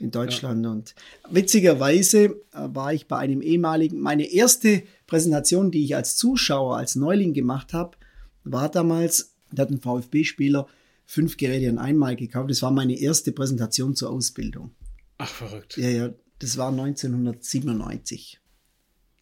in 0.00 0.10
Deutschland. 0.10 0.64
Ja. 0.64 0.72
Und 0.72 0.94
witzigerweise 1.30 2.24
äh, 2.24 2.34
war 2.52 2.92
ich 2.92 3.06
bei 3.08 3.18
einem 3.18 3.42
ehemaligen, 3.42 4.00
meine 4.00 4.30
erste 4.30 4.82
Präsentation, 5.06 5.70
die 5.70 5.84
ich 5.84 5.96
als 5.96 6.16
Zuschauer, 6.16 6.76
als 6.76 6.94
Neuling 6.94 7.32
gemacht 7.32 7.72
habe, 7.72 7.96
war 8.44 8.68
damals, 8.70 9.34
da 9.50 9.62
hat 9.62 9.70
ein 9.70 9.80
VfB-Spieler 9.80 10.68
fünf 11.06 11.36
Geräte 11.36 11.68
an 11.68 11.78
einmal 11.78 12.16
gekauft. 12.16 12.50
Das 12.50 12.62
war 12.62 12.70
meine 12.70 12.98
erste 12.98 13.32
Präsentation 13.32 13.94
zur 13.94 14.10
Ausbildung. 14.10 14.74
Ach, 15.18 15.28
verrückt. 15.28 15.76
Ja, 15.76 15.88
ja, 15.88 16.14
das 16.38 16.56
war 16.56 16.70
1997. 16.70 18.40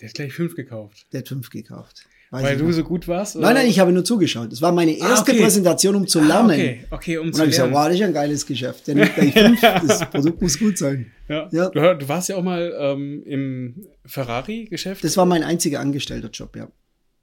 Der 0.01 0.09
hat 0.09 0.15
gleich 0.15 0.33
fünf 0.33 0.57
gekauft. 0.57 1.07
Der 1.13 1.21
hat 1.21 1.29
fünf 1.29 1.51
gekauft. 1.51 2.07
Weiß 2.33 2.45
Weil 2.45 2.57
du 2.57 2.65
noch. 2.65 2.73
so 2.73 2.83
gut 2.83 3.07
warst? 3.09 3.37
Oder? 3.37 3.49
Nein, 3.49 3.57
nein, 3.57 3.67
ich 3.67 3.79
habe 3.79 3.93
nur 3.93 4.07
zugeschaut. 4.07 4.51
Das 4.51 4.63
war 4.63 4.73
meine 4.73 4.93
ah, 4.93 5.11
erste 5.11 5.33
ah, 5.33 5.35
okay. 5.35 5.43
Präsentation, 5.43 5.97
um 5.97 6.07
zu 6.07 6.19
ah, 6.19 6.25
lernen. 6.25 6.53
okay, 6.53 6.85
okay, 6.91 7.19
um 7.19 7.27
und 7.27 7.35
zu 7.35 7.41
lernen. 7.41 7.49
Und 7.49 7.51
ich 7.51 7.57
gesagt, 7.59 7.75
wow, 7.75 7.87
das 7.89 7.97
ist 7.97 8.03
ein 8.03 8.15
geiles 8.15 8.47
Geschäft. 8.47 8.87
Der 8.87 8.95
nimmt 8.95 9.15
gleich 9.15 9.33
fünf. 9.35 9.61
das 9.61 10.11
Produkt 10.11 10.41
muss 10.41 10.59
gut 10.59 10.79
sein. 10.79 11.13
Ja. 11.29 11.51
ja. 11.53 11.69
Du, 11.69 11.99
du, 11.99 12.09
warst 12.09 12.31
ja 12.31 12.37
auch 12.37 12.43
mal 12.43 12.75
ähm, 12.79 13.23
im 13.27 13.87
Ferrari-Geschäft. 14.07 15.05
Das 15.05 15.19
war 15.19 15.27
mein 15.27 15.43
einziger 15.43 15.81
Angestellter-Job, 15.81 16.57
ja. 16.57 16.69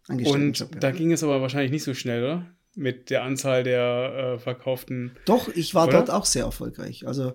Und 0.10 0.60
ja. 0.60 0.66
da 0.80 0.92
ging 0.92 1.12
es 1.12 1.24
aber 1.24 1.42
wahrscheinlich 1.42 1.72
nicht 1.72 1.84
so 1.84 1.96
schnell, 1.96 2.24
oder? 2.24 2.46
Mit 2.75 3.10
der 3.10 3.24
Anzahl 3.24 3.63
der 3.63 4.36
äh, 4.36 4.39
verkauften. 4.39 5.13
Doch, 5.25 5.50
ich 5.56 5.74
war 5.74 5.88
oder? 5.88 5.98
dort 5.98 6.12
auch 6.12 6.25
sehr 6.25 6.44
erfolgreich. 6.44 7.08
Also 7.08 7.34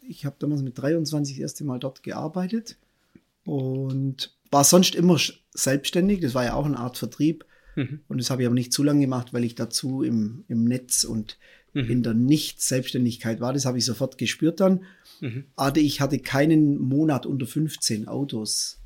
ich 0.00 0.24
habe 0.24 0.34
damals 0.40 0.62
mit 0.62 0.76
23 0.76 1.36
das 1.36 1.40
erste 1.40 1.64
Mal 1.64 1.78
dort 1.78 2.02
gearbeitet 2.02 2.76
und 3.44 4.34
war 4.54 4.62
sonst 4.62 4.94
immer 4.94 5.18
selbstständig. 5.52 6.20
Das 6.20 6.34
war 6.34 6.44
ja 6.44 6.54
auch 6.54 6.64
eine 6.64 6.78
Art 6.78 6.96
Vertrieb. 6.96 7.44
Mhm. 7.74 8.00
Und 8.06 8.18
das 8.18 8.30
habe 8.30 8.42
ich 8.42 8.46
aber 8.46 8.54
nicht 8.54 8.72
zu 8.72 8.84
lange 8.84 9.00
gemacht, 9.00 9.32
weil 9.32 9.42
ich 9.42 9.56
dazu 9.56 10.04
im, 10.04 10.44
im 10.46 10.62
Netz 10.62 11.02
und 11.02 11.38
mhm. 11.72 11.90
in 11.90 12.02
der 12.04 12.14
Nicht-Selbstständigkeit 12.14 13.40
war. 13.40 13.52
Das 13.52 13.66
habe 13.66 13.78
ich 13.78 13.84
sofort 13.84 14.16
gespürt 14.16 14.60
dann. 14.60 14.84
Mhm. 15.20 15.46
Aber 15.56 15.78
ich 15.78 16.00
hatte 16.00 16.20
keinen 16.20 16.78
Monat 16.78 17.26
unter 17.26 17.46
15 17.46 18.06
Autos. 18.06 18.80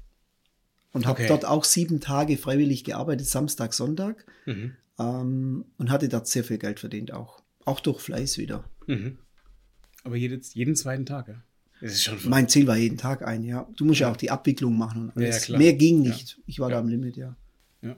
Und 0.93 1.05
habe 1.05 1.21
okay. 1.21 1.29
dort 1.29 1.45
auch 1.45 1.65
sieben 1.65 2.01
Tage 2.01 2.39
freiwillig 2.39 2.83
gearbeitet, 2.83 3.27
Samstag, 3.27 3.75
Sonntag. 3.75 4.25
Mhm. 4.47 4.73
Ähm, 4.99 5.67
und 5.77 5.91
hatte 5.91 6.09
dort 6.09 6.29
sehr 6.29 6.45
viel 6.45 6.57
Geld 6.57 6.81
verdient 6.81 7.13
auch. 7.13 7.43
Auch 7.67 7.81
durch 7.81 8.01
Fleiß 8.01 8.39
wieder. 8.39 8.65
Mhm. 8.87 9.19
Aber 10.03 10.17
jeden, 10.17 10.41
jeden 10.55 10.77
zweiten 10.77 11.05
Tag, 11.05 11.29
ja? 11.29 11.43
Mein 12.25 12.49
Ziel 12.49 12.67
war 12.67 12.77
jeden 12.77 12.99
Tag 12.99 13.27
ein, 13.27 13.45
ja. 13.45 13.69
Du 13.77 13.85
musst 13.85 14.01
ja, 14.01 14.09
ja 14.09 14.13
auch 14.13 14.17
die 14.17 14.31
Abwicklung 14.31 14.77
machen 14.77 15.13
und 15.15 15.23
alles. 15.23 15.49
Ja, 15.49 15.59
Mehr 15.59 15.75
ging 15.75 16.03
nicht. 16.03 16.31
Ja. 16.31 16.43
Ich 16.47 16.61
war 16.61 16.71
da 16.71 16.79
am 16.79 16.89
Limit, 16.89 17.17
ja. 17.17 17.37
ja. 17.83 17.97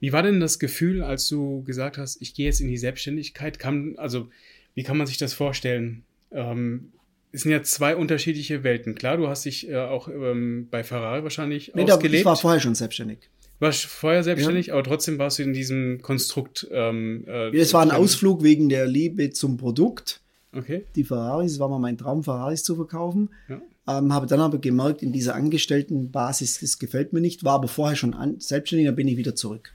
Wie 0.00 0.12
war 0.12 0.22
denn 0.22 0.40
das 0.40 0.58
Gefühl, 0.58 1.02
als 1.02 1.28
du 1.28 1.62
gesagt 1.64 1.98
hast, 1.98 2.20
ich 2.20 2.34
gehe 2.34 2.46
jetzt 2.46 2.60
in 2.60 2.68
die 2.68 2.78
Selbstständigkeit? 2.78 3.58
Kann, 3.58 3.94
also, 3.96 4.28
wie 4.74 4.82
kann 4.82 4.96
man 4.96 5.06
sich 5.06 5.16
das 5.16 5.32
vorstellen? 5.32 6.04
Ähm, 6.30 6.92
es 7.32 7.42
sind 7.42 7.52
ja 7.52 7.62
zwei 7.62 7.96
unterschiedliche 7.96 8.62
Welten. 8.64 8.94
Klar, 8.94 9.16
du 9.16 9.28
hast 9.28 9.44
dich 9.44 9.68
äh, 9.68 9.76
auch 9.76 10.08
ähm, 10.08 10.68
bei 10.70 10.84
Ferrari 10.84 11.22
wahrscheinlich 11.22 11.72
nee, 11.74 11.84
ausgelebt. 11.84 12.20
Ich 12.20 12.24
war 12.24 12.36
vorher 12.36 12.60
schon 12.60 12.74
selbstständig. 12.74 13.30
Warst 13.60 13.86
vorher 13.86 14.22
selbstständig, 14.22 14.72
aber 14.72 14.84
trotzdem 14.84 15.18
warst 15.18 15.40
du 15.40 15.42
in 15.42 15.52
diesem 15.52 16.00
Konstrukt. 16.00 16.68
Ähm, 16.70 17.24
äh, 17.26 17.56
es 17.56 17.74
war 17.74 17.82
ein 17.82 17.90
Ausflug 17.90 18.44
wegen 18.44 18.68
der 18.68 18.86
Liebe 18.86 19.30
zum 19.30 19.56
Produkt 19.56 20.20
Okay. 20.54 20.84
Die 20.96 21.04
Ferraris, 21.04 21.52
es 21.52 21.58
war 21.58 21.68
mal 21.68 21.78
mein 21.78 21.98
Traum, 21.98 22.24
Ferraris 22.24 22.62
zu 22.64 22.74
verkaufen. 22.76 23.30
Ja. 23.48 23.60
Ähm, 23.98 24.12
habe 24.12 24.26
dann 24.26 24.40
aber 24.40 24.58
gemerkt, 24.58 25.02
in 25.02 25.12
dieser 25.12 25.34
Angestelltenbasis, 25.34 26.60
das 26.60 26.78
gefällt 26.78 27.12
mir 27.12 27.20
nicht, 27.20 27.44
war 27.44 27.54
aber 27.54 27.68
vorher 27.68 27.96
schon 27.96 28.14
an, 28.14 28.38
selbstständig, 28.40 28.86
dann 28.86 28.96
bin 28.96 29.08
ich 29.08 29.16
wieder 29.16 29.34
zurück 29.34 29.72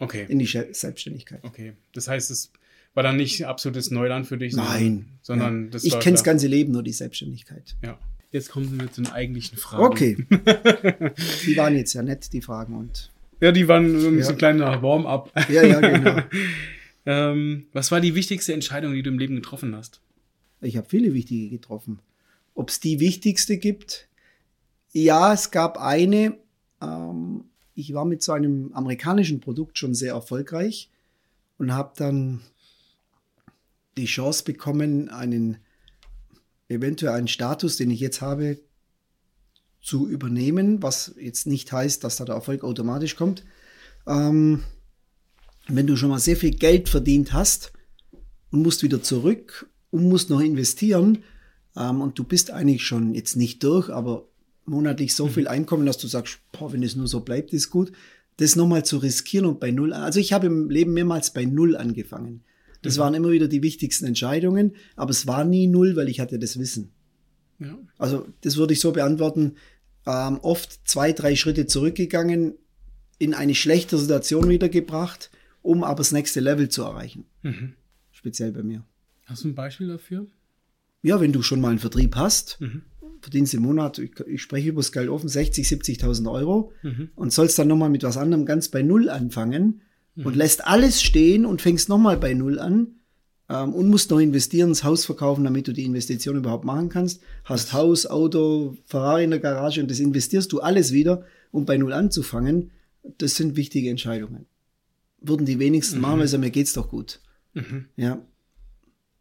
Okay. 0.00 0.26
in 0.28 0.38
die 0.38 0.46
Selbstständigkeit. 0.46 1.40
Okay. 1.44 1.74
Das 1.94 2.08
heißt, 2.08 2.30
es 2.30 2.50
war 2.94 3.02
dann 3.02 3.16
nicht 3.16 3.46
absolutes 3.46 3.90
Neuland 3.90 4.26
für 4.26 4.36
dich, 4.38 4.54
Nein. 4.54 5.06
sondern 5.22 5.64
ja. 5.66 5.70
das 5.70 5.84
ich 5.84 5.98
kenne 6.00 6.14
das 6.14 6.24
ganze 6.24 6.46
Leben, 6.48 6.72
nur 6.72 6.82
die 6.82 6.92
Selbstständigkeit. 6.92 7.76
Ja. 7.84 7.98
Jetzt 8.32 8.50
kommen 8.50 8.80
wir 8.80 8.90
zu 8.90 9.02
den 9.02 9.12
eigentlichen 9.12 9.58
Fragen. 9.58 9.84
Okay. 9.84 10.16
die 11.46 11.56
waren 11.56 11.76
jetzt 11.76 11.92
ja 11.92 12.02
nett, 12.02 12.32
die 12.32 12.40
Fragen. 12.40 12.74
Und 12.76 13.10
Ja, 13.40 13.52
die 13.52 13.68
waren 13.68 14.00
so 14.00 14.08
ein 14.08 14.18
Ja. 14.18 14.32
kleiner 14.32 14.82
Warm-up. 14.82 15.30
ja, 15.50 15.62
ja, 15.64 15.80
genau. 15.80 16.16
ähm, 17.06 17.66
was 17.72 17.90
war 17.90 18.00
die 18.00 18.14
wichtigste 18.14 18.52
Entscheidung, 18.54 18.94
die 18.94 19.02
du 19.02 19.10
im 19.10 19.18
Leben 19.18 19.36
getroffen 19.36 19.74
hast? 19.76 20.00
Ich 20.62 20.76
habe 20.76 20.88
viele 20.88 21.12
wichtige 21.12 21.50
getroffen. 21.50 22.00
Ob 22.54 22.70
es 22.70 22.80
die 22.80 23.00
wichtigste 23.00 23.58
gibt? 23.58 24.08
Ja, 24.92 25.32
es 25.32 25.50
gab 25.50 25.78
eine. 25.78 26.38
Ähm, 26.80 27.44
ich 27.74 27.92
war 27.94 28.04
mit 28.04 28.22
so 28.22 28.32
einem 28.32 28.72
amerikanischen 28.72 29.40
Produkt 29.40 29.78
schon 29.78 29.94
sehr 29.94 30.12
erfolgreich 30.12 30.90
und 31.58 31.72
habe 31.72 31.92
dann 31.96 32.40
die 33.96 34.04
Chance 34.06 34.44
bekommen, 34.44 35.08
einen 35.08 35.58
eventuell 36.68 37.14
einen 37.14 37.28
Status, 37.28 37.76
den 37.76 37.90
ich 37.90 38.00
jetzt 38.00 38.20
habe, 38.20 38.58
zu 39.82 40.08
übernehmen, 40.08 40.82
was 40.82 41.14
jetzt 41.18 41.46
nicht 41.46 41.72
heißt, 41.72 42.04
dass 42.04 42.16
da 42.16 42.24
der 42.24 42.36
Erfolg 42.36 42.62
automatisch 42.62 43.16
kommt. 43.16 43.44
Ähm, 44.06 44.62
wenn 45.68 45.86
du 45.86 45.96
schon 45.96 46.10
mal 46.10 46.18
sehr 46.18 46.36
viel 46.36 46.52
Geld 46.52 46.88
verdient 46.88 47.32
hast 47.32 47.72
und 48.50 48.62
musst 48.62 48.82
wieder 48.82 49.02
zurück 49.02 49.68
und 49.92 50.08
musst 50.08 50.30
noch 50.30 50.40
investieren 50.40 51.18
ähm, 51.76 52.00
und 52.00 52.18
du 52.18 52.24
bist 52.24 52.50
eigentlich 52.50 52.84
schon 52.84 53.14
jetzt 53.14 53.36
nicht 53.36 53.62
durch, 53.62 53.88
aber 53.90 54.26
monatlich 54.64 55.14
so 55.14 55.28
viel 55.28 55.46
Einkommen, 55.46 55.86
dass 55.86 55.98
du 55.98 56.08
sagst, 56.08 56.40
boah, 56.50 56.72
wenn 56.72 56.82
es 56.82 56.96
nur 56.96 57.06
so 57.06 57.20
bleibt, 57.20 57.52
ist 57.52 57.70
gut, 57.70 57.92
das 58.38 58.56
nochmal 58.56 58.84
zu 58.84 58.98
riskieren 58.98 59.46
und 59.46 59.60
bei 59.60 59.70
Null, 59.70 59.92
also 59.92 60.18
ich 60.18 60.32
habe 60.32 60.46
im 60.46 60.70
Leben 60.70 60.94
mehrmals 60.94 61.32
bei 61.32 61.44
Null 61.44 61.76
angefangen. 61.76 62.42
Das 62.80 62.98
waren 62.98 63.14
immer 63.14 63.30
wieder 63.30 63.46
die 63.46 63.62
wichtigsten 63.62 64.06
Entscheidungen, 64.06 64.74
aber 64.96 65.10
es 65.10 65.28
war 65.28 65.44
nie 65.44 65.68
Null, 65.68 65.94
weil 65.94 66.08
ich 66.08 66.18
hatte 66.18 66.40
das 66.40 66.58
Wissen. 66.58 66.90
Ja. 67.60 67.78
Also 67.96 68.26
das 68.40 68.56
würde 68.56 68.72
ich 68.72 68.80
so 68.80 68.90
beantworten, 68.90 69.54
ähm, 70.04 70.40
oft 70.42 70.80
zwei, 70.88 71.12
drei 71.12 71.36
Schritte 71.36 71.66
zurückgegangen, 71.66 72.54
in 73.18 73.34
eine 73.34 73.54
schlechte 73.54 73.98
Situation 73.98 74.48
wiedergebracht, 74.48 75.30
um 75.60 75.84
aber 75.84 75.98
das 75.98 76.10
nächste 76.10 76.40
Level 76.40 76.68
zu 76.68 76.82
erreichen. 76.82 77.26
Mhm. 77.42 77.74
Speziell 78.10 78.50
bei 78.50 78.64
mir. 78.64 78.84
Hast 79.26 79.44
du 79.44 79.48
ein 79.48 79.54
Beispiel 79.54 79.88
dafür? 79.88 80.26
Ja, 81.02 81.20
wenn 81.20 81.32
du 81.32 81.42
schon 81.42 81.60
mal 81.60 81.70
einen 81.70 81.78
Vertrieb 81.78 82.16
hast, 82.16 82.60
Mhm. 82.60 82.82
verdienst 83.20 83.54
im 83.54 83.62
Monat, 83.62 83.98
ich, 83.98 84.18
ich 84.26 84.42
spreche 84.42 84.68
über 84.70 84.80
das 84.80 84.92
Geld 84.92 85.08
offen, 85.08 85.28
60, 85.28 85.66
70.000 85.68 86.28
Euro 86.30 86.72
Mhm. 86.82 87.10
und 87.14 87.32
sollst 87.32 87.58
dann 87.58 87.68
nochmal 87.68 87.90
mit 87.90 88.02
was 88.02 88.16
anderem 88.16 88.46
ganz 88.46 88.68
bei 88.68 88.82
Null 88.82 89.08
anfangen 89.08 89.82
und 90.16 90.36
lässt 90.36 90.66
alles 90.66 91.02
stehen 91.02 91.46
und 91.46 91.62
fängst 91.62 91.88
nochmal 91.88 92.16
bei 92.18 92.34
Null 92.34 92.58
an 92.58 92.96
ähm, 93.48 93.72
und 93.72 93.88
musst 93.88 94.10
noch 94.10 94.18
investieren, 94.18 94.68
das 94.70 94.84
Haus 94.84 95.04
verkaufen, 95.06 95.44
damit 95.44 95.66
du 95.68 95.72
die 95.72 95.84
Investition 95.84 96.36
überhaupt 96.36 96.64
machen 96.64 96.88
kannst. 96.90 97.22
Hast 97.44 97.72
Haus, 97.72 98.06
Auto, 98.06 98.76
Ferrari 98.86 99.24
in 99.24 99.30
der 99.30 99.40
Garage 99.40 99.80
und 99.80 99.90
das 99.90 100.00
investierst 100.00 100.52
du 100.52 100.60
alles 100.60 100.92
wieder, 100.92 101.24
um 101.50 101.64
bei 101.64 101.76
Null 101.78 101.92
anzufangen. 101.92 102.70
Das 103.18 103.34
sind 103.36 103.56
wichtige 103.56 103.88
Entscheidungen. 103.90 104.46
Würden 105.20 105.46
die 105.46 105.58
wenigsten 105.58 106.00
machen, 106.00 106.18
weil 106.20 106.26
sie 106.26 106.32
sagen, 106.32 106.42
mir 106.42 106.50
geht's 106.50 106.72
doch 106.74 106.88
gut. 106.88 107.20
Mhm. 107.54 107.86
Ja. 107.96 108.20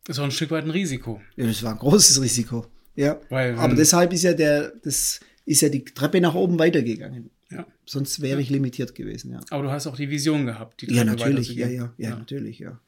Das 0.03 0.17
ist 0.17 0.19
auch 0.19 0.25
ein 0.25 0.31
Stück 0.31 0.51
weit 0.51 0.63
ein 0.65 0.71
Risiko. 0.71 1.21
Ja, 1.35 1.45
das 1.45 1.61
war 1.63 1.71
ein 1.73 1.77
großes 1.79 2.21
Risiko. 2.21 2.65
Ja. 2.95 3.19
Weil, 3.29 3.55
Aber 3.57 3.75
deshalb 3.75 4.11
ist 4.13 4.23
ja 4.23 4.33
der, 4.33 4.73
das 4.83 5.19
ist 5.45 5.61
ja 5.61 5.69
die 5.69 5.83
Treppe 5.85 6.19
nach 6.21 6.33
oben 6.35 6.57
weitergegangen. 6.59 7.29
Ja. 7.49 7.65
Sonst 7.85 8.21
wäre 8.21 8.41
ich 8.41 8.49
limitiert 8.49 8.95
gewesen, 8.95 9.31
ja. 9.31 9.41
Aber 9.49 9.63
du 9.63 9.71
hast 9.71 9.85
auch 9.87 9.95
die 9.95 10.09
Vision 10.09 10.45
gehabt, 10.45 10.81
die 10.81 10.87
Ja, 10.87 11.03
Treppe 11.03 11.17
natürlich, 11.17 11.49
ja, 11.49 11.65
weiterzugehen. 11.65 11.93
ja, 11.97 12.09
ja, 12.09 12.15
natürlich, 12.15 12.59
ja. 12.59 12.79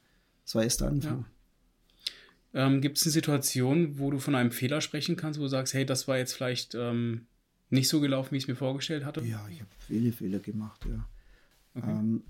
Das 0.45 0.55
war 0.55 0.63
erst 0.63 0.81
der 0.81 0.87
Anfang. 0.87 1.25
Ähm, 2.53 2.81
Gibt 2.81 2.97
es 2.97 3.05
eine 3.05 3.11
Situation, 3.11 3.97
wo 3.97 4.11
du 4.11 4.19
von 4.19 4.35
einem 4.35 4.51
Fehler 4.51 4.79
sprechen 4.81 5.15
kannst, 5.15 5.39
wo 5.39 5.43
du 5.43 5.49
sagst, 5.49 5.73
hey, 5.73 5.85
das 5.85 6.07
war 6.07 6.17
jetzt 6.17 6.33
vielleicht 6.33 6.75
ähm, 6.75 7.25
nicht 7.69 7.89
so 7.89 7.99
gelaufen, 7.99 8.31
wie 8.31 8.37
ich 8.37 8.43
es 8.43 8.47
mir 8.47 8.55
vorgestellt 8.55 9.05
hatte? 9.05 9.21
Ja, 9.21 9.45
ich 9.51 9.59
habe 9.59 9.69
viele 9.87 10.11
Fehler 10.11 10.39
gemacht, 10.39 10.85
ja. 10.87 11.07
Okay. 11.75 11.89
Ähm, 11.91 12.23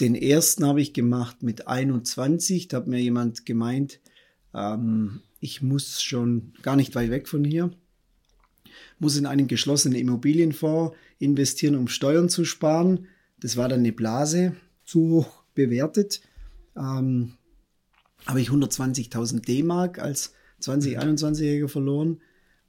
den 0.00 0.14
ersten 0.14 0.64
habe 0.66 0.80
ich 0.80 0.92
gemacht 0.92 1.42
mit 1.42 1.68
21. 1.68 2.68
Da 2.68 2.78
hat 2.78 2.86
mir 2.86 3.00
jemand 3.00 3.44
gemeint, 3.46 4.00
ähm, 4.54 5.20
ich 5.40 5.62
muss 5.62 6.02
schon 6.02 6.52
gar 6.62 6.76
nicht 6.76 6.94
weit 6.94 7.10
weg 7.10 7.28
von 7.28 7.44
hier, 7.44 7.70
muss 8.98 9.16
in 9.16 9.26
einen 9.26 9.46
geschlossenen 9.46 9.98
Immobilienfonds 9.98 10.96
investieren, 11.18 11.76
um 11.76 11.88
Steuern 11.88 12.28
zu 12.28 12.44
sparen. 12.44 13.06
Das 13.40 13.56
war 13.56 13.68
dann 13.68 13.80
eine 13.80 13.92
Blase, 13.92 14.56
zu 14.84 15.10
hoch 15.10 15.44
bewertet. 15.54 16.20
Ähm, 16.76 17.34
habe 18.26 18.40
ich 18.40 18.50
120.000 18.50 19.40
D-Mark 19.44 19.98
als 19.98 20.34
20-, 20.60 20.98
21-Jähriger 20.98 21.68
verloren. 21.68 22.20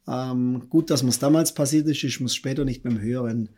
Ähm, 0.07 0.69
gut, 0.69 0.89
dass 0.89 1.03
mir 1.03 1.09
es 1.09 1.19
damals 1.19 1.53
passiert 1.53 1.87
ist, 1.87 2.19
mir 2.19 2.25
es 2.25 2.35
später 2.35 2.65
nicht 2.65 2.83
mit, 2.83 2.93
dem 2.93 3.01
höheren, 3.01 3.49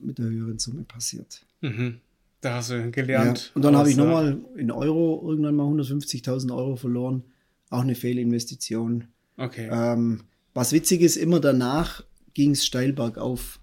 mit 0.00 0.18
der 0.18 0.26
höheren 0.26 0.58
Summe 0.58 0.84
passiert. 0.84 1.46
Mhm. 1.60 2.00
Da 2.40 2.54
hast 2.54 2.70
du 2.70 2.74
Ja. 2.76 2.86
gelernt. 2.90 3.52
Und 3.54 3.62
dann 3.64 3.76
habe 3.76 3.90
ich 3.90 3.96
nochmal 3.96 4.38
in 4.56 4.70
Euro 4.70 5.22
irgendwann 5.28 5.54
mal 5.56 5.66
150.000 5.66 6.52
Euro 6.54 6.76
verloren. 6.76 7.24
Auch 7.68 7.82
eine 7.82 7.94
Fehlinvestition. 7.94 9.08
Okay. 9.36 9.68
Ähm, 9.70 10.22
was 10.54 10.72
witzig 10.72 11.02
ist, 11.02 11.16
immer 11.16 11.38
danach 11.40 12.02
ging 12.34 12.52
es 12.52 12.64
steil 12.64 12.92
bergauf. 12.92 13.60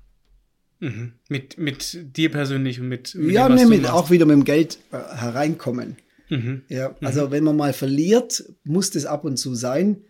Mhm. 0.79 1.13
Mit, 1.27 1.57
mit 1.57 2.15
dir 2.15 2.29
persönlich 2.31 2.79
und 2.79 2.87
mit, 2.87 3.15
mit 3.15 3.31
ja, 3.31 3.47
dem, 3.47 3.55
nee, 3.55 3.65
mit, 3.65 3.89
auch 3.89 4.11
wieder 4.11 4.25
mit 4.25 4.33
dem 4.35 4.43
Geld 4.43 4.77
äh, 4.91 4.97
hereinkommen. 4.97 5.97
Mhm. 6.29 6.61
Ja, 6.69 6.95
also 7.01 7.31
wenn 7.31 7.43
man 7.43 7.57
mal 7.57 7.73
verliert, 7.73 8.43
muss 8.63 8.91
das 8.91 9.05
ab 9.05 9.23
und 9.25 9.37
zu 9.37 9.55
sein, 9.55 10.03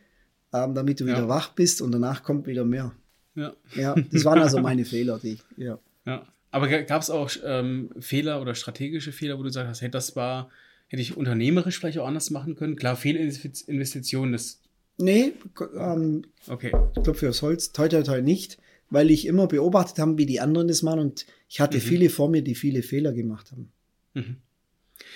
ähm, 0.54 0.74
damit 0.76 1.00
du 1.00 1.06
wieder 1.06 1.20
Ja. 1.20 1.28
wach 1.30 1.54
bist 1.54 1.82
und 1.82 1.92
danach 1.94 2.24
kommt 2.24 2.48
wieder 2.48 2.66
mehr. 2.66 2.92
Ja. 3.36 3.54
Ja, 3.76 3.96
das 4.12 4.26
waren 4.26 4.40
also 4.40 4.60
meine 4.62 4.84
Fehler, 4.84 5.20
die, 5.20 5.38
ja. 5.56 5.80
Ja. 6.06 6.28
Aber 6.52 6.68
gab 6.68 7.02
es 7.02 7.10
auch 7.10 7.30
ähm, 7.44 7.90
Fehler 8.00 8.42
oder 8.42 8.56
strategische 8.56 9.12
Fehler, 9.12 9.38
wo 9.38 9.44
du 9.44 9.50
gesagt 9.50 9.68
hast, 9.68 9.82
hey, 9.82 9.92
das 9.92 10.16
war, 10.16 10.50
hätte 10.88 11.02
ich 11.02 11.18
unternehmerisch 11.18 11.80
vielleicht 11.80 12.00
auch 12.00 12.08
anders 12.08 12.30
machen 12.30 12.56
können? 12.56 12.76
Klar, 12.76 12.96
Fehlinvestitionen, 12.96 14.32
das, 14.34 14.62
Nee, 15.00 15.34
ähm, 15.78 16.24
okay. 16.48 16.72
Klopfe 17.04 17.30
aufs 17.30 17.42
Holz, 17.42 17.72
toi 17.72 17.88
toi 17.88 18.02
toi 18.02 18.22
nicht, 18.22 18.58
weil 18.90 19.12
ich 19.12 19.26
immer 19.28 19.48
beobachtet 19.48 20.00
habe, 20.00 20.18
wie 20.18 20.26
die 20.26 20.40
anderen 20.40 20.68
das 20.68 20.82
machen 20.82 21.00
und 21.00 21.26
ich 21.50 21.60
hatte 21.60 21.78
Mhm. 21.78 21.82
viele 21.82 22.10
vor 22.10 22.30
mir, 22.30 22.42
die 22.42 22.56
viele 22.56 22.82
Fehler 22.82 23.14
gemacht 23.14 23.52
haben. 23.52 23.72
Mhm. 24.16 24.38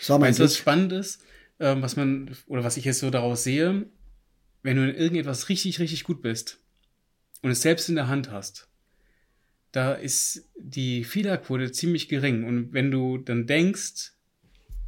Mein 0.09 0.21
Weißt 0.21 0.39
du, 0.39 0.43
was 0.43 0.57
spannend 0.57 0.93
ist, 0.93 1.23
ähm, 1.59 1.81
was 1.81 1.95
man, 1.95 2.35
oder 2.47 2.63
was 2.63 2.77
ich 2.77 2.85
jetzt 2.85 2.99
so 2.99 3.09
daraus 3.09 3.43
sehe, 3.43 3.87
wenn 4.61 4.75
du 4.77 4.87
in 4.87 4.95
irgendetwas 4.95 5.49
richtig, 5.49 5.79
richtig 5.79 6.03
gut 6.03 6.21
bist 6.21 6.59
und 7.41 7.49
es 7.49 7.61
selbst 7.61 7.89
in 7.89 7.95
der 7.95 8.07
Hand 8.07 8.29
hast, 8.29 8.67
da 9.71 9.93
ist 9.93 10.49
die 10.57 11.03
Fehlerquote 11.03 11.71
ziemlich 11.71 12.07
gering. 12.09 12.43
Und 12.43 12.73
wenn 12.73 12.91
du 12.91 13.17
dann 13.17 13.47
denkst, 13.47 14.11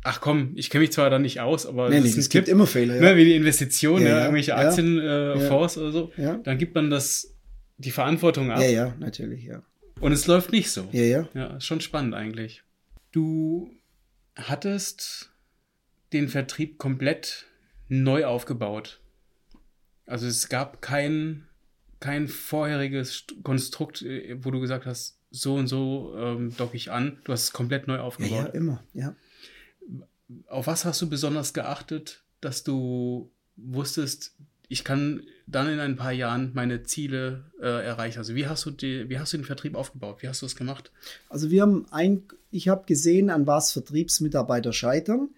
ach 0.04 0.20
komm, 0.22 0.52
ich 0.56 0.70
kenne 0.70 0.82
mich 0.82 0.92
zwar 0.92 1.10
da 1.10 1.20
nicht 1.20 1.40
aus, 1.40 1.66
aber 1.66 1.90
Nee, 1.90 2.02
nee, 2.02 2.10
es 2.10 2.30
gibt 2.30 2.48
immer 2.50 2.68
Fehler, 2.68 2.96
ne, 3.00 3.12
ja. 3.12 3.16
wie 3.18 3.26
die 3.26 3.36
Investition, 3.36 4.02
Ja, 4.02 4.10
ja, 4.10 4.20
irgendwelche. 4.22 4.56
Aktienfonds 4.56 5.78
äh, 5.78 5.80
oder 5.80 5.92
so, 5.92 6.12
dann 6.44 6.58
gibt 6.58 6.76
man 6.76 6.90
das 6.90 7.36
die 7.78 7.92
Verantwortung 7.92 8.52
ab 8.52 8.60
Ja, 8.60 8.68
ja, 8.68 8.96
natürlich, 9.00 9.46
ja. 9.46 9.64
und 10.00 10.12
es 10.12 10.28
läuft 10.28 10.52
nicht 10.52 10.70
so. 10.72 10.88
Ja, 10.92 11.04
ja. 11.04 11.30
Ja, 11.34 11.60
schon 11.62 11.80
spannend 11.82 12.14
eigentlich. 12.14 12.64
Du 13.12 13.72
hattest 14.36 15.32
den 16.12 16.28
Vertrieb 16.28 16.78
komplett 16.78 17.46
neu 17.88 18.26
aufgebaut. 18.26 19.00
Also 20.06 20.28
es 20.28 20.50
gab 20.50 20.82
kein, 20.82 21.48
kein 22.04 22.28
vorheriges 22.28 23.14
St- 23.14 23.42
Konstrukt, 23.44 24.02
äh, 24.02 24.38
wo 24.44 24.52
du 24.52 24.60
gesagt 24.60 24.86
hast, 24.86 25.18
so 25.32 25.56
und 25.56 25.68
so 25.68 26.14
ähm, 26.18 26.54
docke 26.58 26.76
ich 26.78 26.92
an. 26.92 27.18
Du 27.24 27.32
hast 27.32 27.44
es 27.46 27.52
komplett 27.54 27.88
neu 27.88 27.94
Ja, 27.96 28.00
ja, 28.02 28.06
aufgebaut. 28.06 28.54
immer, 28.54 28.84
ja. 28.94 29.16
Auf 30.48 30.68
was 30.68 30.86
hast 30.86 31.02
du 31.02 31.10
besonders 31.10 31.54
geachtet, 31.54 32.24
dass 32.42 32.64
du 32.64 33.32
wusstest, 33.56 34.36
ich 34.68 34.84
kann 34.84 35.22
dann 35.48 35.70
in 35.70 35.80
ein 35.80 35.96
paar 35.96 36.12
Jahren 36.12 36.52
meine 36.54 36.84
Ziele 36.84 37.46
äh, 37.62 37.86
erreichen? 37.86 38.18
Also 38.20 38.34
wie 38.36 38.48
hast 38.48 38.66
du 38.66 38.72
die, 38.72 39.10
wie 39.10 39.20
hast 39.20 39.34
du 39.34 39.38
den 39.38 39.46
Vertrieb 39.46 39.76
aufgebaut? 39.76 40.22
Wie 40.22 40.28
hast 40.28 40.42
du 40.42 40.46
es 40.46 40.56
gemacht? 40.56 40.92
Also 41.30 41.52
wir 41.52 41.62
haben 41.62 41.86
ein, 41.92 42.24
ich 42.52 42.68
habe 42.70 42.86
gesehen, 42.86 43.30
an 43.30 43.46
was 43.48 43.72
Vertriebsmitarbeiter 43.74 44.74
scheitern. 44.74 45.30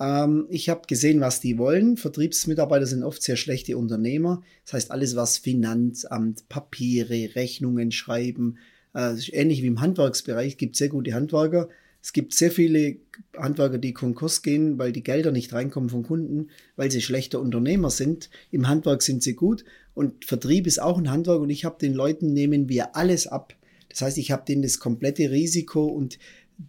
Ähm, 0.00 0.46
ich 0.50 0.68
habe 0.68 0.82
gesehen, 0.86 1.20
was 1.20 1.40
die 1.40 1.58
wollen. 1.58 1.96
Vertriebsmitarbeiter 1.96 2.86
sind 2.86 3.02
oft 3.02 3.22
sehr 3.22 3.36
schlechte 3.36 3.76
Unternehmer. 3.76 4.42
Das 4.64 4.74
heißt, 4.74 4.90
alles, 4.90 5.16
was 5.16 5.38
Finanzamt, 5.38 6.48
Papiere, 6.48 7.34
Rechnungen 7.34 7.90
schreiben, 7.90 8.58
äh, 8.94 9.14
ähnlich 9.32 9.62
wie 9.62 9.66
im 9.66 9.80
Handwerksbereich, 9.80 10.56
gibt 10.56 10.76
sehr 10.76 10.88
gute 10.88 11.14
Handwerker, 11.14 11.68
Es 12.00 12.12
gibt 12.12 12.32
sehr 12.32 12.52
viele 12.52 12.96
Handwerker, 13.36 13.78
die 13.78 13.92
Konkurs 13.92 14.42
gehen, 14.42 14.78
weil 14.78 14.92
die 14.92 15.02
Gelder 15.02 15.32
nicht 15.32 15.52
reinkommen 15.52 15.90
von 15.90 16.04
Kunden, 16.04 16.50
weil 16.76 16.90
sie 16.92 17.02
schlechte 17.02 17.40
Unternehmer 17.40 17.90
sind. 17.90 18.30
Im 18.52 18.68
Handwerk 18.68 19.02
sind 19.02 19.22
sie 19.22 19.34
gut 19.34 19.64
und 19.94 20.24
Vertrieb 20.24 20.68
ist 20.68 20.80
auch 20.80 20.96
ein 20.96 21.10
Handwerk 21.10 21.40
und 21.40 21.50
ich 21.50 21.64
habe 21.64 21.78
den 21.80 21.94
Leuten 21.94 22.32
nehmen 22.32 22.68
wir 22.68 22.94
alles 22.94 23.26
ab. 23.26 23.54
Das 23.88 24.02
heißt, 24.02 24.18
ich 24.18 24.30
habe 24.30 24.44
denen 24.46 24.62
das 24.62 24.78
komplette 24.78 25.30
Risiko 25.30 25.86
und 25.86 26.18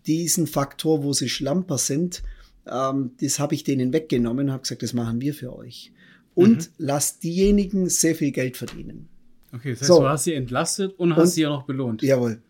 diesen 0.07 0.48
Faktor, 0.48 1.03
wo 1.03 1.13
sie 1.13 1.29
Schlamper 1.29 1.77
sind, 1.77 2.24
ähm, 2.67 3.11
das 3.21 3.39
habe 3.39 3.55
ich 3.55 3.63
denen 3.63 3.93
weggenommen 3.93 4.47
und 4.47 4.51
habe 4.51 4.63
gesagt, 4.63 4.83
das 4.83 4.93
machen 4.93 5.21
wir 5.21 5.33
für 5.33 5.55
euch. 5.55 5.91
Und 6.35 6.69
mhm. 6.69 6.73
lasst 6.77 7.23
diejenigen 7.23 7.89
sehr 7.89 8.15
viel 8.15 8.31
Geld 8.31 8.57
verdienen. 8.57 9.09
Okay, 9.51 9.71
das 9.71 9.81
heißt, 9.81 9.87
so. 9.87 9.99
du 10.01 10.07
hast 10.07 10.23
sie 10.25 10.33
entlastet 10.33 10.93
und, 10.97 11.11
und 11.11 11.17
hast 11.17 11.33
sie 11.33 11.41
ja 11.41 11.49
noch 11.49 11.63
belohnt. 11.63 12.01
Jawohl. 12.01 12.41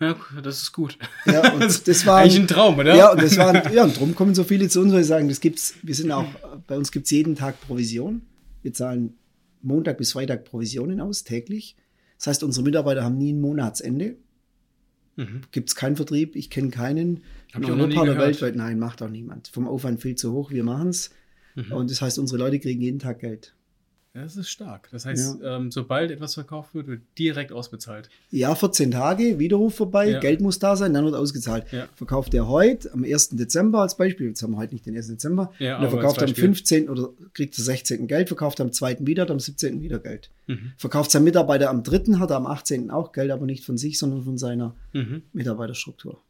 Ja, 0.00 0.16
das 0.42 0.62
ist 0.62 0.72
gut. 0.72 0.96
Ja, 1.26 1.52
und 1.52 1.62
das 1.88 2.06
war 2.06 2.18
eigentlich 2.18 2.40
ein 2.40 2.48
Traum, 2.48 2.78
oder? 2.78 2.96
Ja, 2.96 3.12
und 3.12 3.22
das 3.22 3.36
war 3.36 3.70
ja, 3.70 3.84
und 3.84 3.96
darum 3.96 4.14
kommen 4.14 4.34
so 4.34 4.44
viele 4.44 4.68
zu 4.68 4.80
uns, 4.80 4.92
weil 4.92 5.02
sie 5.02 5.08
sagen, 5.08 5.28
das 5.28 5.40
gibt's, 5.40 5.74
wir 5.82 5.94
sind 5.94 6.10
auch, 6.10 6.24
bei 6.66 6.76
uns 6.76 6.90
gibt's 6.90 7.10
jeden 7.10 7.34
Tag 7.34 7.60
Provision. 7.60 8.22
Wir 8.62 8.72
zahlen 8.72 9.18
Montag 9.62 9.98
bis 9.98 10.12
Freitag 10.12 10.46
Provisionen 10.46 11.00
aus, 11.00 11.22
täglich. 11.24 11.76
Das 12.16 12.28
heißt, 12.28 12.44
unsere 12.44 12.64
Mitarbeiter 12.64 13.04
haben 13.04 13.18
nie 13.18 13.32
ein 13.32 13.40
Monatsende. 13.42 14.16
Mhm. 15.20 15.42
Gibt's 15.52 15.74
keinen 15.74 15.96
Vertrieb, 15.96 16.34
ich 16.34 16.48
kenne 16.48 16.70
keinen. 16.70 17.20
Hab 17.52 17.62
in 17.62 17.70
Europa 17.70 18.02
oder 18.02 18.18
weltweit, 18.18 18.56
nein, 18.56 18.78
macht 18.78 19.02
auch 19.02 19.10
niemand. 19.10 19.48
Vom 19.48 19.68
Aufwand 19.68 20.00
viel 20.00 20.14
zu 20.14 20.32
hoch, 20.32 20.50
wir 20.50 20.64
machen's. 20.64 21.10
Mhm. 21.54 21.72
Und 21.72 21.90
das 21.90 22.00
heißt, 22.00 22.18
unsere 22.18 22.38
Leute 22.38 22.58
kriegen 22.58 22.80
jeden 22.80 22.98
Tag 22.98 23.18
Geld. 23.20 23.54
Ja, 24.12 24.22
das 24.22 24.36
ist 24.36 24.50
stark. 24.50 24.88
Das 24.90 25.06
heißt, 25.06 25.40
ja. 25.40 25.56
ähm, 25.56 25.70
sobald 25.70 26.10
etwas 26.10 26.34
verkauft 26.34 26.74
wird, 26.74 26.88
wird 26.88 27.02
direkt 27.16 27.52
ausbezahlt. 27.52 28.08
Ja, 28.32 28.56
14 28.56 28.90
Tage, 28.90 29.38
Widerruf 29.38 29.76
vorbei, 29.76 30.10
ja. 30.10 30.18
Geld 30.18 30.40
muss 30.40 30.58
da 30.58 30.74
sein, 30.74 30.92
dann 30.92 31.04
wird 31.04 31.14
ausgezahlt. 31.14 31.70
Ja. 31.70 31.88
Verkauft 31.94 32.34
er 32.34 32.48
heute, 32.48 32.92
am 32.92 33.04
1. 33.04 33.30
Dezember 33.30 33.82
als 33.82 33.96
Beispiel, 33.96 34.26
jetzt 34.26 34.42
haben 34.42 34.52
wir 34.52 34.56
heute 34.56 34.74
nicht 34.74 34.84
den 34.84 34.96
1. 34.96 35.06
Dezember, 35.06 35.52
ja, 35.60 35.78
und 35.78 35.84
er 35.84 35.90
verkauft 35.90 36.20
am 36.24 36.34
15. 36.34 36.88
oder 36.88 37.10
kriegt 37.34 37.56
am 37.56 37.64
16. 37.64 38.08
Geld, 38.08 38.26
verkauft 38.26 38.60
am 38.60 38.72
2. 38.72 38.98
wieder, 39.02 39.30
am 39.30 39.38
17. 39.38 39.80
wieder 39.80 40.00
Geld. 40.00 40.30
Mhm. 40.48 40.72
Verkauft 40.76 41.12
sein 41.12 41.22
Mitarbeiter 41.22 41.70
am 41.70 41.84
3. 41.84 42.18
hat 42.18 42.30
er 42.30 42.36
am 42.36 42.46
18. 42.46 42.90
auch 42.90 43.12
Geld, 43.12 43.30
aber 43.30 43.46
nicht 43.46 43.64
von 43.64 43.78
sich, 43.78 43.96
sondern 43.96 44.24
von 44.24 44.38
seiner 44.38 44.74
mhm. 44.92 45.22
Mitarbeiterstruktur. 45.32 46.20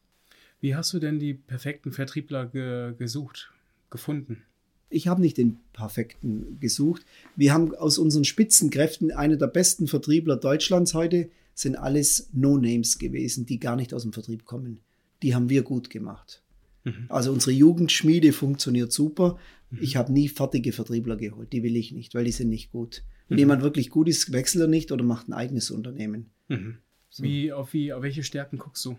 Wie 0.61 0.75
hast 0.75 0.93
du 0.93 0.99
denn 0.99 1.19
die 1.19 1.33
perfekten 1.33 1.93
Vertriebler 1.93 2.45
ge 2.45 2.93
gesucht, 2.99 3.51
gefunden? 3.89 4.43
Ich 4.91 5.07
habe 5.07 5.21
nicht 5.21 5.39
den 5.39 5.59
perfekten 5.73 6.59
gesucht. 6.61 7.07
Wir 7.37 7.55
haben 7.55 7.75
aus 7.75 7.97
unseren 7.97 8.25
Spitzenkräften 8.25 9.13
eine 9.13 9.39
der 9.39 9.47
besten 9.47 9.87
Vertriebler 9.87 10.37
Deutschlands 10.37 10.95
heute, 10.95 11.31
sind 11.55 11.77
alles 11.77 12.29
No-Names 12.33 12.99
gewesen, 12.99 13.47
die 13.47 13.61
gar 13.61 13.77
nicht 13.77 13.95
aus 13.95 14.03
dem 14.03 14.13
Vertrieb 14.13 14.45
kommen. 14.45 14.81
Die 15.23 15.35
haben 15.35 15.49
wir 15.49 15.63
gut 15.63 15.91
gemacht. 15.91 16.43
Mhm. 16.85 17.07
Also 17.09 17.33
unsere 17.33 17.53
Jugendschmiede 17.53 18.33
funktioniert 18.33 18.93
super. 18.93 19.39
Mhm. 19.71 19.79
Ich 19.81 19.97
habe 19.97 20.13
nie 20.13 20.29
fertige 20.29 20.73
Vertriebler 20.73 21.17
geholt. 21.17 21.53
Die 21.53 21.63
will 21.63 21.77
ich 21.77 21.93
nicht, 21.93 22.15
weil 22.15 22.25
die 22.25 22.33
sind 22.33 22.49
nicht 22.49 22.73
gut. 22.73 23.05
Wenn 23.29 23.37
mhm. 23.37 23.41
jemand 23.41 23.63
wirklich 23.63 23.91
gut 23.91 24.09
ist, 24.09 24.33
wechselt 24.33 24.63
er 24.63 24.69
nicht 24.69 24.91
oder 24.91 25.05
macht 25.05 25.29
ein 25.29 25.35
eigenes 25.35 25.71
Unternehmen. 25.71 26.31
Mhm. 26.49 26.79
So. 27.11 27.23
Wie, 27.23 27.53
auf, 27.53 27.73
wie, 27.73 27.93
auf 27.93 28.03
welche 28.03 28.23
Stärken 28.23 28.59
guckst 28.59 28.85
du? 28.85 28.99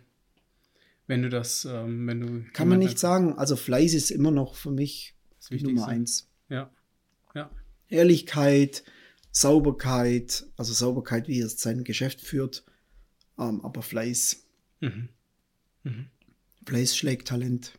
Wenn 1.08 1.24
du 1.24 1.30
das, 1.30 1.66
ähm, 1.66 2.08
wenn 2.08 2.22
du. 2.22 2.44
Kann 2.54 2.70
man 2.70 2.80
nicht 2.80 3.00
sagen. 3.00 3.34
Also 3.34 3.56
Fleiß 3.56 3.94
ist 3.94 4.12
immer 4.12 4.32
noch 4.32 4.56
für 4.56 4.72
mich 4.72 5.16
das 5.50 5.62
Nummer 5.62 5.88
eins. 5.88 6.30
Ja. 6.50 6.72
ja. 7.34 7.50
Ehrlichkeit, 7.88 8.84
Sauberkeit, 9.32 10.46
also 10.58 10.74
Sauberkeit, 10.74 11.28
wie 11.28 11.40
er 11.42 11.50
sein 11.50 11.84
Geschäft 11.84 12.22
führt, 12.22 12.64
ähm, 13.40 13.62
aber 13.64 13.82
Fleiß. 13.82 14.46
Mhm. 14.82 15.10
Mhm. 15.84 16.06
Fleiß 16.66 16.96
schlägt 16.96 17.28
Talent. 17.28 17.74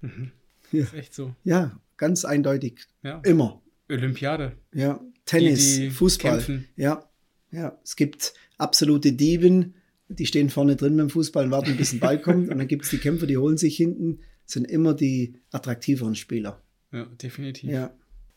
Mhm. 0.00 0.32
Ja. 0.72 0.84
Ist 0.84 0.94
echt 0.94 1.14
so. 1.14 1.34
Ja, 1.44 1.80
ganz 1.96 2.24
eindeutig. 2.24 2.86
Ja. 3.02 3.20
Immer. 3.20 3.62
Olympiade. 3.88 4.56
Ja, 4.72 5.00
Tennis, 5.24 5.76
die, 5.76 5.80
die 5.82 5.90
Fußball. 5.90 6.38
Kämpfen. 6.38 6.68
Ja, 6.76 7.08
ja. 7.52 7.78
Es 7.84 7.96
gibt 7.96 8.34
absolute 8.58 9.12
Dieben, 9.12 9.74
die 10.08 10.26
stehen 10.26 10.50
vorne 10.50 10.76
drin 10.76 10.96
beim 10.96 11.10
Fußball 11.10 11.46
und 11.46 11.50
warten, 11.50 11.76
bis 11.76 11.92
ein 11.92 12.00
Ball 12.00 12.20
kommt. 12.20 12.48
Und 12.48 12.58
dann 12.58 12.68
gibt 12.68 12.84
es 12.84 12.90
die 12.90 12.98
Kämpfer, 12.98 13.26
die 13.26 13.36
holen 13.36 13.58
sich 13.58 13.76
hinten, 13.76 14.20
sind 14.44 14.64
immer 14.64 14.94
die 14.94 15.40
attraktiveren 15.50 16.14
Spieler. 16.14 16.62
Ja, 16.96 17.06
definitiv. 17.22 17.70
Ja. 17.70 17.92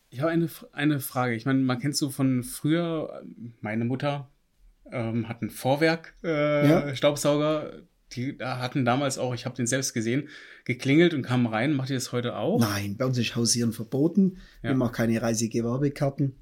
Ich 0.10 0.22
habe 0.22 0.32
eine, 0.32 0.50
eine 0.74 1.00
Frage. 1.00 1.36
Ich 1.36 1.46
meine, 1.46 1.60
man 1.60 1.80
kennt 1.80 1.96
so 1.96 2.10
von 2.10 2.44
früher, 2.44 3.24
meine 3.62 3.86
Mutter 3.86 4.30
ähm, 4.92 5.30
hat 5.30 5.42
einen 5.42 5.52
Vorwerk-Staubsauger. 5.52 7.74
Äh, 7.74 7.82
Die 8.16 8.38
hatten 8.40 8.86
damals 8.86 9.20
auch, 9.20 9.36
ich 9.36 9.46
habe 9.46 9.56
den 9.56 9.68
selbst 9.68 9.94
gesehen, 9.94 10.30
geklingelt 10.66 11.14
und 11.14 11.22
kamen 11.22 11.46
rein. 11.46 11.74
Macht 11.74 11.92
ihr 11.92 11.96
das 11.96 12.12
heute 12.12 12.36
auch? 12.36 12.60
Nein, 12.60 12.98
bei 12.98 13.06
uns 13.06 13.20
ist 13.20 13.36
Hausieren 13.36 13.72
verboten. 13.72 14.38
Ja. 14.64 14.76
Wir 14.76 14.86
auch 14.86 14.92
keine 14.92 15.22
Reisegewerbekarten. 15.22 16.34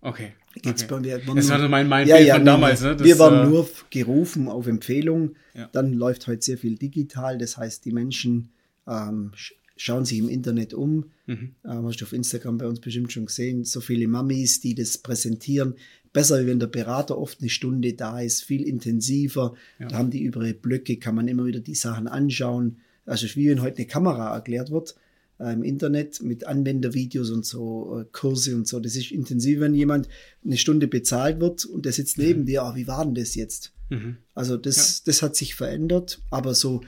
Okay. 0.00 0.32
Geht's 0.54 0.84
okay. 0.84 0.94
Bei, 0.94 1.02
wir 1.02 1.18
das 1.34 1.50
war 1.50 1.68
mein, 1.68 1.88
mein 1.88 2.06
ja, 2.06 2.14
Bild 2.16 2.28
ja, 2.28 2.36
von 2.36 2.44
damals. 2.44 2.82
Ne? 2.82 2.94
Das, 2.96 3.04
wir 3.06 3.18
waren 3.18 3.46
äh, 3.46 3.50
nur 3.50 3.68
gerufen 3.90 4.46
auf 4.48 4.68
Empfehlung. 4.68 5.34
Ja. 5.54 5.68
Dann 5.72 5.92
läuft 5.92 6.28
heute 6.28 6.42
sehr 6.42 6.56
viel 6.56 6.76
digital. 6.76 7.36
Das 7.38 7.56
heißt, 7.56 7.84
die 7.84 7.90
Menschen 7.92 8.52
ähm, 8.86 9.32
schauen 9.78 10.04
sich 10.04 10.18
im 10.18 10.28
Internet 10.28 10.74
um. 10.74 11.10
Mhm. 11.26 11.54
Ähm, 11.64 11.86
hast 11.86 12.00
du 12.00 12.04
auf 12.04 12.12
Instagram 12.12 12.58
bei 12.58 12.66
uns 12.66 12.80
bestimmt 12.80 13.12
schon 13.12 13.26
gesehen. 13.26 13.64
So 13.64 13.80
viele 13.80 14.06
Mamis, 14.08 14.60
die 14.60 14.74
das 14.74 14.98
präsentieren. 14.98 15.74
Besser, 16.12 16.46
wenn 16.46 16.60
der 16.60 16.66
Berater 16.66 17.18
oft 17.18 17.40
eine 17.40 17.50
Stunde 17.50 17.94
da 17.94 18.20
ist, 18.20 18.42
viel 18.42 18.62
intensiver. 18.62 19.54
Ja. 19.78 19.88
Da 19.88 19.98
haben 19.98 20.10
die 20.10 20.22
über 20.22 20.40
Blöcke, 20.52 20.98
kann 20.98 21.14
man 21.14 21.28
immer 21.28 21.46
wieder 21.46 21.60
die 21.60 21.74
Sachen 21.74 22.08
anschauen. 22.08 22.78
Also 23.06 23.26
wie 23.34 23.48
wenn 23.48 23.62
heute 23.62 23.78
eine 23.78 23.86
Kamera 23.86 24.34
erklärt 24.34 24.70
wird 24.70 24.94
äh, 25.38 25.52
im 25.52 25.62
Internet 25.62 26.22
mit 26.22 26.46
Anwendervideos 26.46 27.30
und 27.30 27.46
so, 27.46 28.00
äh, 28.00 28.04
Kurse 28.12 28.54
und 28.54 28.66
so. 28.66 28.80
Das 28.80 28.96
ist 28.96 29.10
intensiv, 29.10 29.60
wenn 29.60 29.74
jemand 29.74 30.08
eine 30.44 30.56
Stunde 30.56 30.88
bezahlt 30.88 31.40
wird 31.40 31.64
und 31.64 31.84
der 31.84 31.92
sitzt 31.92 32.18
neben 32.18 32.40
mhm. 32.40 32.46
dir, 32.46 32.64
oh, 32.64 32.74
wie 32.74 32.86
war 32.86 33.04
denn 33.04 33.14
das 33.14 33.34
jetzt? 33.34 33.72
Mhm. 33.90 34.18
Also 34.34 34.56
das, 34.56 34.98
ja. 34.98 35.02
das 35.06 35.22
hat 35.22 35.36
sich 35.36 35.54
verändert, 35.54 36.20
aber 36.30 36.54
so 36.54 36.82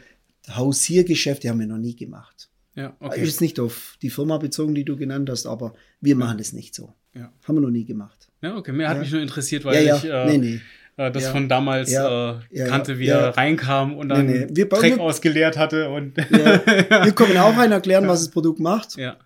Hausiergeschäfte 0.48 1.48
haben 1.48 1.60
wir 1.60 1.66
noch 1.66 1.78
nie 1.78 1.96
gemacht. 1.96 2.49
Ja, 2.74 2.96
okay. 3.00 3.22
Ist 3.22 3.40
nicht 3.40 3.58
auf 3.58 3.96
die 4.00 4.10
Firma 4.10 4.38
bezogen, 4.38 4.74
die 4.74 4.84
du 4.84 4.96
genannt 4.96 5.28
hast, 5.28 5.46
aber 5.46 5.74
wir 6.00 6.16
machen 6.16 6.38
das 6.38 6.52
nicht 6.52 6.74
so. 6.74 6.94
Ja. 7.14 7.32
Haben 7.46 7.56
wir 7.56 7.62
noch 7.62 7.70
nie 7.70 7.84
gemacht. 7.84 8.28
Ja, 8.42 8.56
okay. 8.56 8.72
Mehr 8.72 8.88
hat 8.88 8.98
mich 8.98 9.10
nur 9.10 9.20
interessiert, 9.20 9.64
weil 9.64 9.74
ja, 9.74 9.80
ja. 9.80 9.96
ich 9.96 10.04
äh, 10.04 10.26
nee, 10.26 10.38
nee. 10.38 10.60
Äh, 10.96 11.10
das 11.10 11.28
von 11.28 11.48
damals 11.48 11.92
äh, 11.92 12.34
kannte, 12.66 12.98
wie 12.98 13.08
er 13.08 13.36
reinkam 13.36 13.96
und 13.96 14.08
dann 14.08 14.26
nee, 14.26 14.46
nee. 14.50 14.64
Dreck 14.64 14.98
ausgeleert 14.98 15.56
hatte. 15.56 15.90
Und 15.90 16.16
wir 16.16 17.12
kommen 17.12 17.36
auch 17.36 17.56
rein, 17.56 17.72
erklären, 17.72 18.06
was 18.06 18.20
das 18.20 18.30
Produkt 18.30 18.60
macht. 18.60 18.96
Ja. 18.96 19.16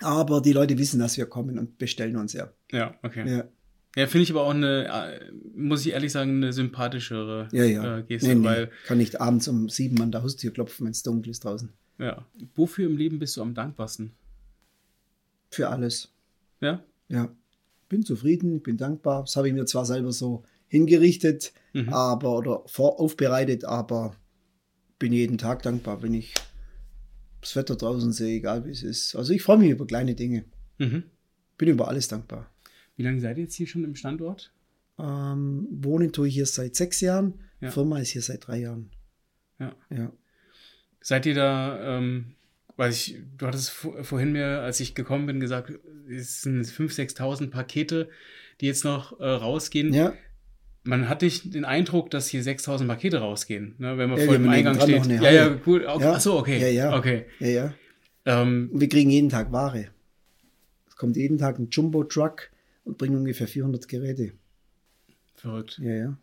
Aber 0.00 0.40
die 0.40 0.52
Leute 0.52 0.78
wissen, 0.78 1.00
dass 1.00 1.16
wir 1.16 1.26
kommen 1.26 1.58
und 1.58 1.78
bestellen 1.78 2.16
uns 2.16 2.32
ja. 2.32 2.50
Ja, 2.72 2.94
okay. 3.02 3.28
Ja. 3.28 3.44
Ja, 3.96 4.06
finde 4.06 4.22
ich 4.24 4.30
aber 4.30 4.42
auch 4.42 4.54
eine, 4.54 4.84
äh, 4.84 5.32
muss 5.56 5.84
ich 5.84 5.92
ehrlich 5.92 6.12
sagen, 6.12 6.36
eine 6.36 6.52
sympathischere 6.52 7.48
ja, 7.52 7.64
ja. 7.64 7.98
Äh, 7.98 8.02
Geste. 8.02 8.34
Nee, 8.34 8.48
nee. 8.48 8.66
Kann 8.86 8.98
nicht 8.98 9.20
abends 9.20 9.48
um 9.48 9.68
sieben 9.68 10.00
an 10.00 10.12
der 10.12 10.22
Haustür 10.22 10.52
klopfen, 10.52 10.86
wenn 10.86 10.92
es 10.92 11.02
dunkel 11.02 11.30
ist 11.30 11.44
draußen. 11.44 11.72
Ja. 11.98 12.24
Wofür 12.54 12.86
im 12.86 12.96
Leben 12.96 13.18
bist 13.18 13.36
du 13.36 13.42
am 13.42 13.54
dankbarsten? 13.54 14.12
Für 15.50 15.68
alles. 15.68 16.12
Ja? 16.60 16.84
Ja. 17.08 17.34
Bin 17.88 18.04
zufrieden, 18.04 18.62
bin 18.62 18.76
dankbar. 18.76 19.22
Das 19.22 19.36
habe 19.36 19.48
ich 19.48 19.54
mir 19.54 19.64
zwar 19.64 19.84
selber 19.84 20.12
so 20.12 20.44
hingerichtet, 20.68 21.52
mhm. 21.72 21.88
aber 21.88 22.36
oder 22.36 22.62
vor, 22.66 23.00
aufbereitet, 23.00 23.64
aber 23.64 24.14
bin 24.98 25.12
jeden 25.12 25.38
Tag 25.38 25.62
dankbar, 25.62 26.02
wenn 26.02 26.14
ich 26.14 26.34
das 27.40 27.56
Wetter 27.56 27.76
draußen 27.76 28.12
sehe, 28.12 28.36
egal 28.36 28.66
wie 28.66 28.70
es 28.70 28.82
ist. 28.82 29.16
Also 29.16 29.32
ich 29.32 29.42
freue 29.42 29.58
mich 29.58 29.70
über 29.70 29.86
kleine 29.86 30.14
Dinge. 30.14 30.44
Mhm. 30.78 31.04
Bin 31.56 31.68
über 31.68 31.88
alles 31.88 32.08
dankbar. 32.08 32.50
Wie 32.96 33.02
lange 33.02 33.20
seid 33.20 33.38
ihr 33.38 33.44
jetzt 33.44 33.54
hier 33.54 33.66
schon 33.66 33.84
im 33.84 33.94
Standort? 33.94 34.52
Ähm, 34.98 35.66
wohnen 35.70 36.12
tue 36.12 36.28
ich 36.28 36.34
hier 36.34 36.46
seit 36.46 36.74
sechs 36.74 37.00
Jahren. 37.00 37.34
Ja. 37.60 37.70
Firma 37.70 37.98
ist 37.98 38.10
hier 38.10 38.22
seit 38.22 38.46
drei 38.46 38.58
Jahren. 38.58 38.90
Ja. 39.58 39.74
ja. 39.90 40.12
Seid 41.08 41.24
ihr 41.24 41.34
da, 41.34 41.96
ähm, 41.96 42.34
weiß 42.76 42.94
ich, 42.94 43.16
du 43.38 43.46
hattest 43.46 43.70
vorhin 43.70 44.32
mir, 44.32 44.60
als 44.60 44.78
ich 44.78 44.94
gekommen 44.94 45.24
bin, 45.24 45.40
gesagt, 45.40 45.72
es 46.06 46.42
sind 46.42 46.66
5.000, 46.66 47.16
6.000 47.16 47.50
Pakete, 47.50 48.10
die 48.60 48.66
jetzt 48.66 48.84
noch 48.84 49.18
äh, 49.18 49.24
rausgehen. 49.24 49.94
Ja. 49.94 50.12
Man 50.82 51.08
hat 51.08 51.22
nicht 51.22 51.54
den 51.54 51.64
Eindruck, 51.64 52.10
dass 52.10 52.28
hier 52.28 52.42
6.000 52.42 52.88
Pakete 52.88 53.20
rausgehen, 53.20 53.74
ne, 53.78 53.96
wenn 53.96 54.10
man 54.10 54.18
ja, 54.18 54.26
vor 54.26 54.34
dem 54.34 54.50
Eingang 54.50 54.78
steht. 54.78 55.06
Ja, 55.06 55.30
ja, 55.30 55.48
gut. 55.48 55.86
Okay. 55.86 56.04
Ja. 56.04 56.12
Achso, 56.12 56.38
okay. 56.38 56.58
Ja, 56.60 56.68
ja. 56.68 56.98
Okay. 56.98 57.24
Ja, 57.40 57.48
ja. 57.48 57.74
Ähm, 58.26 58.68
wir 58.74 58.90
kriegen 58.90 59.08
jeden 59.08 59.30
Tag 59.30 59.50
Ware. 59.50 59.86
Es 60.88 60.96
kommt 60.96 61.16
jeden 61.16 61.38
Tag 61.38 61.58
ein 61.58 61.70
Jumbo-Truck 61.70 62.50
und 62.84 62.98
bringt 62.98 63.16
ungefähr 63.16 63.48
400 63.48 63.88
Geräte. 63.88 64.32
Verrückt. 65.36 65.80
Ja, 65.82 65.94
ja 65.94 66.18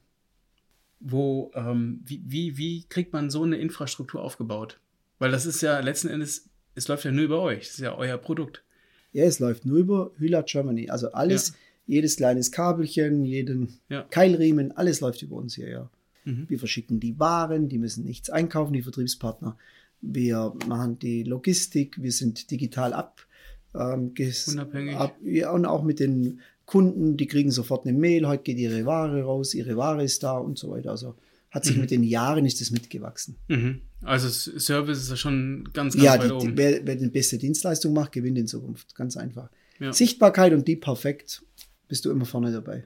wo, 1.00 1.52
ähm, 1.56 2.02
wie, 2.06 2.22
wie, 2.26 2.58
wie 2.58 2.86
kriegt 2.88 3.14
man 3.14 3.30
so 3.30 3.44
eine 3.44 3.58
Infrastruktur 3.58 4.22
aufgebaut? 4.22 4.80
Weil 5.20 5.32
das 5.32 5.46
ist 5.46 5.62
ja 5.62 5.80
letzten 5.80 6.08
Endes, 6.10 6.50
es 6.76 6.88
läuft 6.88 7.06
ja 7.06 7.12
nur 7.12 7.26
über 7.26 7.42
euch, 7.42 7.60
das 7.60 7.70
ist 7.76 7.80
ja 7.80 7.96
euer 7.96 8.18
Produkt. 8.18 8.64
Ja, 9.12 9.24
es 9.24 9.40
läuft 9.40 9.66
nur 9.66 9.78
über 9.78 10.12
Hüla 10.18 10.42
Germany. 10.42 10.90
Also 10.90 11.12
alles, 11.14 11.50
ja. 11.50 11.56
jedes 11.88 12.18
kleines 12.18 12.52
Kabelchen, 12.52 13.24
jeden 13.24 13.80
ja. 13.88 14.04
Keilriemen, 14.04 14.74
alles 14.74 15.00
läuft 15.00 15.22
über 15.22 15.38
uns 15.38 15.56
hier, 15.56 15.70
ja. 15.70 15.90
Mhm. 16.26 16.46
Wir 16.50 16.60
verschicken 16.60 17.00
die 17.00 17.18
Waren, 17.20 17.70
die 17.70 17.78
müssen 17.78 18.04
nichts 18.04 18.30
einkaufen, 18.30 18.74
die 18.74 18.82
Vertriebspartner. 18.82 19.58
wir 20.02 20.54
machen 20.68 21.00
die 21.00 21.24
Logistik, 21.24 22.02
wir 22.02 22.12
sind 22.12 22.52
digital 22.52 22.94
ab, 22.94 23.26
ähm, 23.74 24.14
Unabhängig. 24.48 24.96
ab 24.96 25.18
ja, 25.24 25.52
und 25.52 25.66
auch 25.66 25.84
mit 25.84 26.00
den 26.00 26.42
Kunden, 26.66 27.16
die 27.18 27.28
kriegen 27.28 27.52
sofort 27.52 27.86
eine 27.86 27.98
Mail, 27.98 28.28
heute 28.28 28.44
geht 28.44 28.58
ihre 28.58 28.86
Ware 28.86 29.22
raus, 29.24 29.54
ihre 29.54 29.78
Ware 29.78 30.04
ist 30.04 30.24
da 30.24 30.38
und 30.38 30.58
so 30.58 30.72
weiter. 30.72 30.92
Also 30.92 31.16
hat 31.52 31.64
sich 31.64 31.76
Mhm. 31.76 31.82
mit 31.82 31.92
den 31.92 32.04
Jahren 32.04 32.46
ist 32.46 32.60
das 32.60 32.72
mitgewachsen. 32.72 33.36
Mhm. 33.48 33.82
Also 34.02 34.30
Service 34.30 34.98
ist 35.00 35.10
ja 35.10 35.16
schon 35.16 35.70
ganz, 35.74 35.94
ganz 35.96 36.04
Ja, 36.04 36.14
weit 36.20 36.30
die, 36.30 36.34
oben. 36.34 36.58
wer, 36.58 36.86
wer 36.86 36.96
die 36.96 37.08
beste 37.08 37.38
Dienstleistung 37.38 37.94
macht, 37.94 38.12
gewinnt 38.12 38.38
in 38.38 38.48
Zukunft. 38.48 38.94
Ganz 38.96 39.16
einfach. 39.16 39.50
Ja. 39.80 39.94
Sichtbarkeit 39.94 40.54
und 40.54 40.68
die 40.68 40.76
perfekt, 40.76 41.44
bist 41.88 42.06
du 42.06 42.12
immer 42.12 42.26
vorne 42.26 42.52
dabei. 42.52 42.86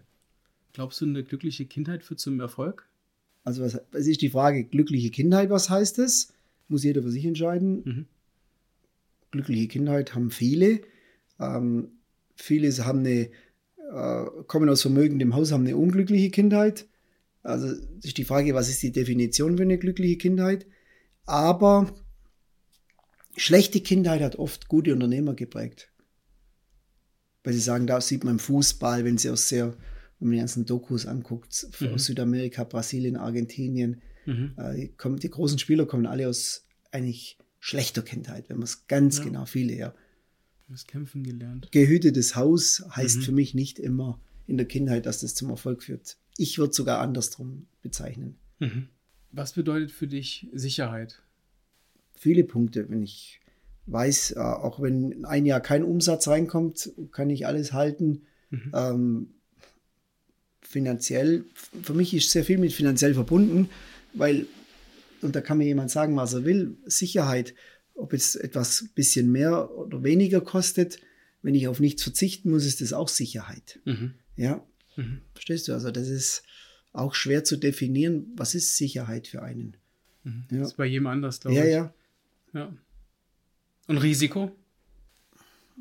Glaubst 0.74 1.02
du, 1.02 1.06
eine 1.06 1.24
glückliche 1.24 1.66
Kindheit 1.66 2.04
führt 2.04 2.20
zum 2.20 2.40
Erfolg? 2.40 2.88
Also 3.44 3.64
was, 3.64 3.80
was 3.92 4.06
ist 4.08 4.22
die 4.22 4.30
Frage, 4.30 4.66
glückliche 4.66 5.10
Kindheit, 5.10 5.50
was 5.50 5.70
heißt 5.70 5.98
das? 5.98 6.34
Muss 6.68 6.84
jeder 6.84 7.02
für 7.02 7.12
sich 7.12 7.26
entscheiden. 7.26 7.82
Mhm. 7.86 8.06
Glückliche 9.32 9.68
Kindheit 9.68 10.14
haben 10.16 10.32
viele. 10.32 10.82
Ähm, 11.40 11.90
viele 12.36 12.72
haben 12.86 13.00
eine, 13.00 13.30
kommen 14.48 14.70
aus 14.70 14.82
vermögendem 14.84 15.36
Haus, 15.36 15.52
haben 15.52 15.66
eine 15.66 15.78
unglückliche 15.78 16.30
Kindheit. 16.30 16.88
Also 17.42 17.68
ist 18.04 18.18
die 18.18 18.26
Frage, 18.26 18.54
was 18.54 18.70
ist 18.70 18.84
die 18.84 18.92
Definition 18.92 19.58
für 19.58 19.64
eine 19.64 19.78
glückliche 19.78 20.18
Kindheit? 20.18 20.68
Aber 21.26 21.94
schlechte 23.36 23.82
Kindheit 23.82 24.22
hat 24.22 24.36
oft 24.38 24.68
gute 24.68 24.94
Unternehmer 24.94 25.34
geprägt. 25.34 25.92
Weil 27.44 27.54
sie 27.54 27.60
sagen, 27.62 27.88
da 27.88 28.02
sieht 28.02 28.24
man 28.24 28.36
im 28.36 28.40
Fußball, 28.40 29.06
wenn 29.06 29.18
sie 29.18 29.30
aus 29.30 29.48
sehr, 29.48 29.68
wenn 30.20 30.28
man 30.28 30.32
die 30.34 30.38
ganzen 30.40 30.66
Dokus 30.66 31.06
anguckt, 31.06 31.68
Mhm. 31.80 31.94
aus 31.94 32.06
Südamerika, 32.06 32.64
Brasilien, 32.66 33.16
Argentinien, 33.16 34.02
Mhm. 34.26 34.54
äh, 34.58 34.76
die, 34.76 34.88
kommen, 34.90 35.18
die 35.18 35.30
großen 35.30 35.58
Spieler 35.58 35.86
kommen 35.86 36.06
alle 36.06 36.28
aus 36.28 36.68
eigentlich 36.92 37.38
schlechter 37.60 38.02
Kindheit, 38.02 38.50
wenn 38.50 38.58
man 38.58 38.66
es 38.66 38.88
ganz 38.88 39.20
Ja. 39.20 39.24
genau, 39.24 39.46
viele 39.46 39.74
ja. 39.76 39.94
Du 40.70 40.76
hast 40.76 40.88
kämpfen 40.88 41.24
gelernt. 41.24 41.72
Gehütetes 41.72 42.36
Haus 42.36 42.86
heißt 42.96 43.18
Mhm. 43.18 43.22
für 43.24 43.32
mich 43.32 43.56
nicht 43.56 43.80
immer 43.80 44.20
in 44.46 44.56
der 44.56 44.68
Kindheit, 44.68 45.08
dass 45.08 45.20
das 45.22 45.34
zum 45.34 45.50
Erfolg 45.50 45.82
führt. 45.82 46.18
Ich 46.38 46.60
würde 46.60 46.74
sogar 46.74 47.00
andersrum 47.00 47.66
bezeichnen. 47.82 48.38
Mhm. 48.60 48.88
Was 49.32 49.54
bedeutet 49.54 49.92
für 49.92 50.06
dich 50.06 50.48
Sicherheit? 50.54 51.24
Viele 52.14 52.44
Punkte, 52.44 52.88
wenn 52.88 53.02
ich 53.02 53.40
weiß, 53.88 54.34
äh, 54.34 54.40
auch 54.40 54.80
wenn 54.80 55.26
ein 55.26 55.48
Jahr 55.48 55.60
kein 55.60 55.84
Umsatz 55.84 56.28
reinkommt, 56.28 56.92
kann 57.12 57.32
ich 57.32 57.48
alles 57.48 57.74
halten. 57.74 58.28
Mhm. 58.52 58.72
Ähm, 58.76 59.28
finanziell, 60.62 61.46
für 61.82 61.96
mich 61.96 62.14
ist 62.14 62.30
sehr 62.30 62.44
viel 62.44 62.60
mit 62.60 62.74
finanziell 62.74 63.16
verbunden, 63.16 63.70
weil, 64.14 64.46
und 65.24 65.36
da 65.36 65.42
kann 65.42 65.58
mir 65.58 65.66
jemand 65.66 65.90
sagen, 65.90 66.16
was 66.16 66.34
er 66.34 66.46
will, 66.46 66.78
Sicherheit, 66.86 67.56
ob 68.00 68.14
jetzt 68.14 68.36
etwas 68.36 68.86
bisschen 68.96 69.32
mehr 69.32 69.72
oder 69.78 70.04
weniger 70.04 70.42
kostet, 70.42 71.00
wenn 71.42 71.56
ich 71.56 71.68
auf 71.68 71.80
nichts 71.80 72.04
verzichten 72.04 72.50
muss, 72.50 72.66
ist 72.66 72.82
das 72.82 72.94
auch 72.94 73.08
Sicherheit. 73.10 73.80
Mhm. 73.86 74.14
Ja, 74.36 74.66
Mhm. 74.96 75.22
verstehst 75.34 75.68
du? 75.68 75.74
Also 75.74 75.92
das 75.92 76.08
ist 76.10 76.44
auch 76.92 77.14
schwer 77.16 77.44
zu 77.44 77.56
definieren, 77.58 78.28
was 78.36 78.56
ist 78.56 78.76
Sicherheit 78.76 79.28
für 79.28 79.42
einen. 79.44 79.78
Mhm. 80.24 80.46
Ja. 80.52 80.58
Das 80.60 80.68
ist 80.70 80.78
bei 80.78 80.86
jedem 80.86 81.08
anders, 81.08 81.40
glaube 81.40 81.58
Ja, 81.58 81.64
ich. 81.66 81.72
ja. 81.72 81.94
ja. 82.54 82.74
Und 83.88 83.98
Risiko? 83.98 84.52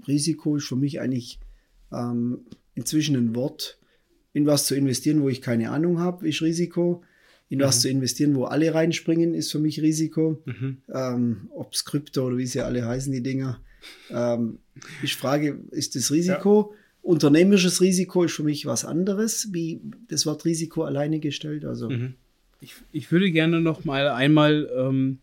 Risiko 0.07 0.57
ist 0.57 0.67
für 0.69 0.77
mich 0.77 1.01
eigentlich 1.01 1.41
ähm, 1.93 2.47
inzwischen 2.75 3.17
ein 3.17 3.35
Wort. 3.35 3.79
In 4.35 4.47
was 4.47 4.67
zu 4.67 4.75
investieren, 4.77 5.23
wo 5.23 5.29
ich 5.29 5.43
keine 5.43 5.71
Ahnung 5.71 5.99
habe, 5.99 6.29
ist 6.29 6.43
Risiko. 6.43 7.03
In 7.51 7.61
was 7.61 7.79
Mhm. 7.79 7.81
zu 7.81 7.89
investieren, 7.91 8.35
wo 8.35 8.45
alle 8.45 8.75
reinspringen, 8.75 9.35
ist 9.35 9.51
für 9.53 9.59
mich 9.59 9.81
Risiko. 9.81 10.43
Mhm. 10.45 10.77
Ähm, 10.93 11.49
Ob 11.55 11.73
es 11.73 11.85
Krypto 11.85 12.27
oder 12.27 12.37
wie 12.37 12.47
sie 12.47 12.61
alle 12.61 12.85
heißen, 12.87 13.11
die 13.13 13.23
Dinger. 13.23 13.61
Ähm, 14.11 14.59
ich 15.03 15.17
frage, 15.17 15.59
ist 15.71 15.95
das 15.97 16.11
Risiko? 16.13 16.75
Unternehmerisches 17.01 17.81
Risiko 17.81 18.25
ist 18.25 18.35
für 18.35 18.43
mich 18.43 18.67
was 18.67 18.85
anderes, 18.85 19.49
wie 19.53 19.81
das 20.09 20.27
Wort 20.27 20.45
Risiko 20.45 20.83
alleine 20.85 21.21
gestellt. 21.21 21.65
Also 21.65 21.89
Mhm. 21.89 22.15
Ich, 22.61 22.75
ich 22.93 23.13
würde 23.13 23.31
gerne 23.31 23.61
noch 23.61 23.85
mal 23.85 24.09
einmal 24.09 24.69
ähm, 24.77 25.19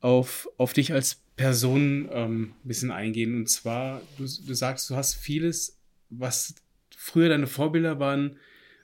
auf, 0.00 0.48
auf 0.56 0.72
dich 0.72 0.92
als 0.92 1.20
Person 1.36 2.08
ähm, 2.10 2.54
ein 2.64 2.68
bisschen 2.68 2.90
eingehen. 2.90 3.36
Und 3.36 3.48
zwar, 3.50 4.00
du, 4.18 4.24
du 4.24 4.54
sagst, 4.54 4.88
du 4.90 4.96
hast 4.96 5.14
vieles, 5.14 5.76
was 6.10 6.54
früher 6.96 7.28
deine 7.28 7.46
Vorbilder 7.46 8.00
waren, 8.00 8.36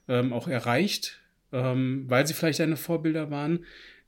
ähm, 0.06 0.32
auch 0.32 0.48
erreicht, 0.48 1.17
ähm, 1.52 2.04
weil 2.08 2.26
sie 2.26 2.34
vielleicht 2.34 2.60
deine 2.60 2.76
Vorbilder 2.76 3.30
waren. 3.30 3.60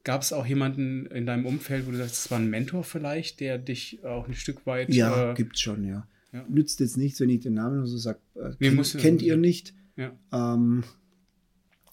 Gab 0.02 0.22
es 0.22 0.32
auch 0.32 0.46
jemanden 0.46 1.04
in 1.06 1.26
deinem 1.26 1.44
Umfeld, 1.44 1.86
wo 1.86 1.90
du 1.90 1.98
sagst, 1.98 2.12
das 2.24 2.30
war 2.30 2.38
ein 2.38 2.48
Mentor 2.48 2.84
vielleicht, 2.84 3.40
der 3.40 3.58
dich 3.58 4.02
auch 4.04 4.26
ein 4.26 4.34
Stück 4.34 4.64
weit. 4.66 4.88
ja, 4.94 5.32
äh, 5.32 5.34
gibt's 5.34 5.60
schon, 5.60 5.84
ja. 5.84 6.06
ja. 6.32 6.44
Nützt 6.48 6.80
jetzt 6.80 6.96
nichts, 6.96 7.20
wenn 7.20 7.28
ich 7.28 7.40
den 7.40 7.54
Namen 7.54 7.84
so 7.86 7.98
sage, 7.98 8.18
äh, 8.34 8.50
Nee, 8.58 8.70
kennt, 8.70 8.98
kennt 8.98 9.22
ihr 9.22 9.36
nicht. 9.36 9.74
ja. 9.96 10.12
Ähm, 10.32 10.84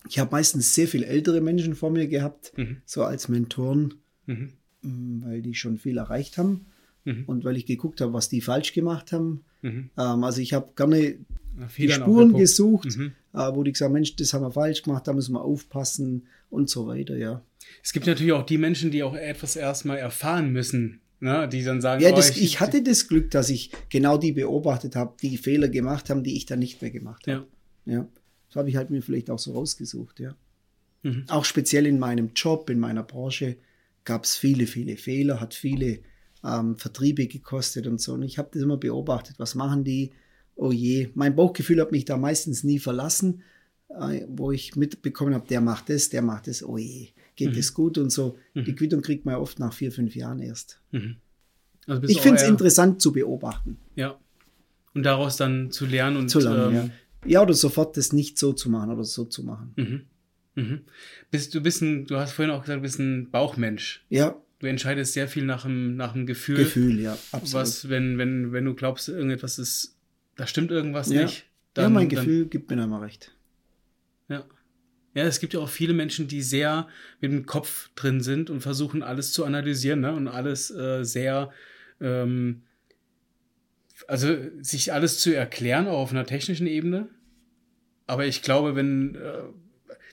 ich 0.09 0.19
habe 0.19 0.31
meistens 0.31 0.73
sehr 0.73 0.87
viel 0.87 1.03
ältere 1.03 1.41
Menschen 1.41 1.75
vor 1.75 1.91
mir 1.91 2.07
gehabt, 2.07 2.53
Mhm. 2.57 2.77
so 2.85 3.03
als 3.03 3.27
Mentoren, 3.27 3.95
Mhm. 4.25 4.53
mh, 4.83 5.25
weil 5.25 5.41
die 5.41 5.53
schon 5.53 5.77
viel 5.77 5.97
erreicht 5.97 6.37
haben 6.37 6.67
Mhm. 7.03 7.25
und 7.25 7.43
weil 7.43 7.57
ich 7.57 7.65
geguckt 7.65 7.99
habe, 7.99 8.13
was 8.13 8.29
die 8.29 8.39
falsch 8.39 8.71
gemacht 8.71 9.11
haben. 9.11 9.43
Mhm. 9.63 9.89
Ähm, 9.97 10.23
also 10.23 10.39
ich 10.39 10.53
habe 10.53 10.71
gerne 10.77 11.17
die 11.77 11.91
Spuren 11.91 12.33
gesucht, 12.33 12.97
Mhm. 12.97 13.13
äh, 13.33 13.37
wo 13.53 13.63
die 13.63 13.71
gesagt 13.71 13.87
haben, 13.89 13.93
Mensch, 13.93 14.15
das 14.15 14.33
haben 14.33 14.43
wir 14.43 14.51
falsch 14.51 14.83
gemacht, 14.83 15.07
da 15.07 15.13
müssen 15.13 15.33
wir 15.33 15.41
aufpassen 15.41 16.27
und 16.49 16.69
so 16.69 16.87
weiter, 16.87 17.17
ja. 17.17 17.41
Es 17.83 17.91
gibt 17.93 18.07
natürlich 18.07 18.33
auch 18.33 18.45
die 18.45 18.57
Menschen, 18.57 18.91
die 18.91 19.03
auch 19.03 19.15
etwas 19.15 19.55
erstmal 19.55 19.97
erfahren 19.97 20.51
müssen, 20.51 21.01
ne? 21.19 21.49
die 21.49 21.63
dann 21.63 21.81
sagen, 21.81 22.01
Ja, 22.01 22.11
oh, 22.11 22.15
das, 22.15 22.37
ich 22.37 22.59
hatte 22.59 22.81
das 22.83 23.07
Glück, 23.07 23.31
dass 23.31 23.49
ich 23.49 23.71
genau 23.89 24.17
die 24.17 24.31
beobachtet 24.31 24.95
habe, 24.95 25.15
die 25.21 25.37
Fehler 25.37 25.67
gemacht 25.67 26.09
haben, 26.09 26.23
die 26.23 26.37
ich 26.37 26.45
dann 26.45 26.59
nicht 26.59 26.81
mehr 26.81 26.91
gemacht 26.91 27.27
habe. 27.27 27.45
Ja. 27.85 27.93
Ja. 27.93 28.07
Das 28.47 28.55
habe 28.55 28.69
ich 28.69 28.77
halt 28.77 28.89
mir 28.89 29.01
vielleicht 29.01 29.29
auch 29.29 29.39
so 29.39 29.53
rausgesucht, 29.53 30.19
ja. 30.19 30.35
Mhm. 31.03 31.25
Auch 31.27 31.43
speziell 31.45 31.85
in 31.85 31.99
meinem 31.99 32.31
Job, 32.35 32.69
in 32.69 32.79
meiner 32.79 33.03
Branche, 33.03 33.57
gab 34.05 34.23
es 34.23 34.37
viele, 34.37 34.67
viele 34.67 34.95
Fehler, 34.95 35.41
hat 35.41 35.53
viele 35.53 35.99
ähm, 36.43 36.77
Vertriebe 36.77 37.27
gekostet 37.27 37.87
und 37.87 37.99
so. 37.99 38.13
Und 38.13 38.23
ich 38.23 38.37
habe 38.37 38.49
das 38.53 38.61
immer 38.63 38.77
beobachtet. 38.77 39.35
Was 39.37 39.53
machen 39.55 39.83
die? 39.83 40.11
Oh 40.57 40.71
je. 40.71 41.09
Mein 41.13 41.35
Bauchgefühl 41.35 41.79
hat 41.81 41.91
mich 41.91 42.05
da 42.05 42.17
meistens 42.17 42.63
nie 42.63 42.79
verlassen, 42.79 43.41
äh, 43.89 44.21
wo 44.27 44.51
ich 44.51 44.75
mitbekommen 44.75 45.33
habe, 45.33 45.47
der 45.47 45.61
macht 45.61 45.89
das, 45.89 46.09
der 46.09 46.21
macht 46.21 46.47
das. 46.47 46.63
Oh 46.63 46.77
je, 46.77 47.09
geht 47.35 47.53
Mhm. 47.53 47.57
es 47.59 47.73
gut 47.73 47.97
und 47.97 48.09
so. 48.11 48.37
Die 48.55 48.73
Quittung 48.75 49.01
kriegt 49.01 49.25
man 49.25 49.35
ja 49.35 49.39
oft 49.39 49.59
nach 49.59 49.73
vier, 49.73 49.91
fünf 49.91 50.15
Jahren 50.15 50.39
erst. 50.39 50.81
Mhm. 50.91 51.17
Also 51.85 52.03
Ich 52.07 52.19
finde 52.21 52.41
es 52.41 52.47
interessant 52.47 53.01
zu 53.01 53.13
beobachten. 53.13 53.77
Ja. 53.95 54.19
Und 54.93 55.03
daraus 55.03 55.37
dann 55.37 55.71
zu 55.71 55.85
lernen 55.85 56.17
und 56.17 56.29
Zu 56.29 56.39
lernen, 56.39 56.69
ähm, 56.69 56.75
ja. 56.75 56.89
Ja, 57.25 57.41
oder 57.43 57.53
sofort 57.53 57.97
das 57.97 58.13
nicht 58.13 58.37
so 58.37 58.53
zu 58.53 58.69
machen 58.69 58.89
oder 58.91 59.03
so 59.03 59.25
zu 59.25 59.43
machen. 59.43 59.73
Mhm. 59.75 60.01
Mhm. 60.55 60.81
Bist, 61.29 61.53
du 61.53 61.61
bist 61.61 61.81
ein, 61.81 62.05
du 62.07 62.17
hast 62.17 62.31
vorhin 62.33 62.51
auch 62.53 62.61
gesagt, 62.61 62.77
du 62.77 62.81
bist 62.81 62.99
ein 62.99 63.29
Bauchmensch. 63.31 64.03
Ja, 64.09 64.35
Du 64.59 64.65
entscheidest 64.65 65.13
sehr 65.13 65.27
viel 65.27 65.45
nach 65.45 65.65
dem, 65.65 65.97
nach 65.97 66.13
dem 66.13 66.25
Gefühl. 66.25 66.57
Gefühl, 66.57 66.99
ja, 66.99 67.15
absolut. 67.31 67.53
Was, 67.67 67.89
wenn, 67.89 68.17
wenn, 68.17 68.51
wenn 68.53 68.65
du 68.65 68.73
glaubst, 68.73 69.07
irgendetwas 69.07 69.59
ist, 69.59 69.96
da 70.37 70.47
stimmt 70.47 70.71
irgendwas 70.71 71.09
Ja. 71.11 71.23
nicht. 71.23 71.45
ja, 71.77 71.89
mein 71.89 72.09
Gefühl 72.09 72.45
gibt 72.47 72.69
mir 72.69 72.77
da 72.77 72.87
mal 72.87 73.01
recht. 73.01 73.31
Ja. 74.29 74.45
Ja, 75.13 75.23
es 75.23 75.39
gibt 75.39 75.53
ja 75.55 75.59
auch 75.59 75.69
viele 75.69 75.93
Menschen, 75.93 76.27
die 76.27 76.41
sehr 76.43 76.87
mit 77.21 77.31
dem 77.31 77.45
Kopf 77.47 77.89
drin 77.95 78.21
sind 78.21 78.49
und 78.51 78.61
versuchen, 78.61 79.01
alles 79.03 79.31
zu 79.33 79.45
analysieren 79.45 80.01
ne? 80.01 80.13
und 80.13 80.27
alles 80.27 80.69
äh, 80.69 81.03
sehr, 81.03 81.51
ähm, 81.99 82.61
also 84.07 84.35
sich 84.61 84.93
alles 84.93 85.19
zu 85.19 85.35
erklären, 85.35 85.87
auch 85.87 85.97
auf 85.99 86.11
einer 86.11 86.25
technischen 86.25 86.67
Ebene. 86.67 87.09
Aber 88.05 88.25
ich 88.27 88.41
glaube, 88.43 88.75
wenn, 88.75 89.15
äh, 89.15 89.39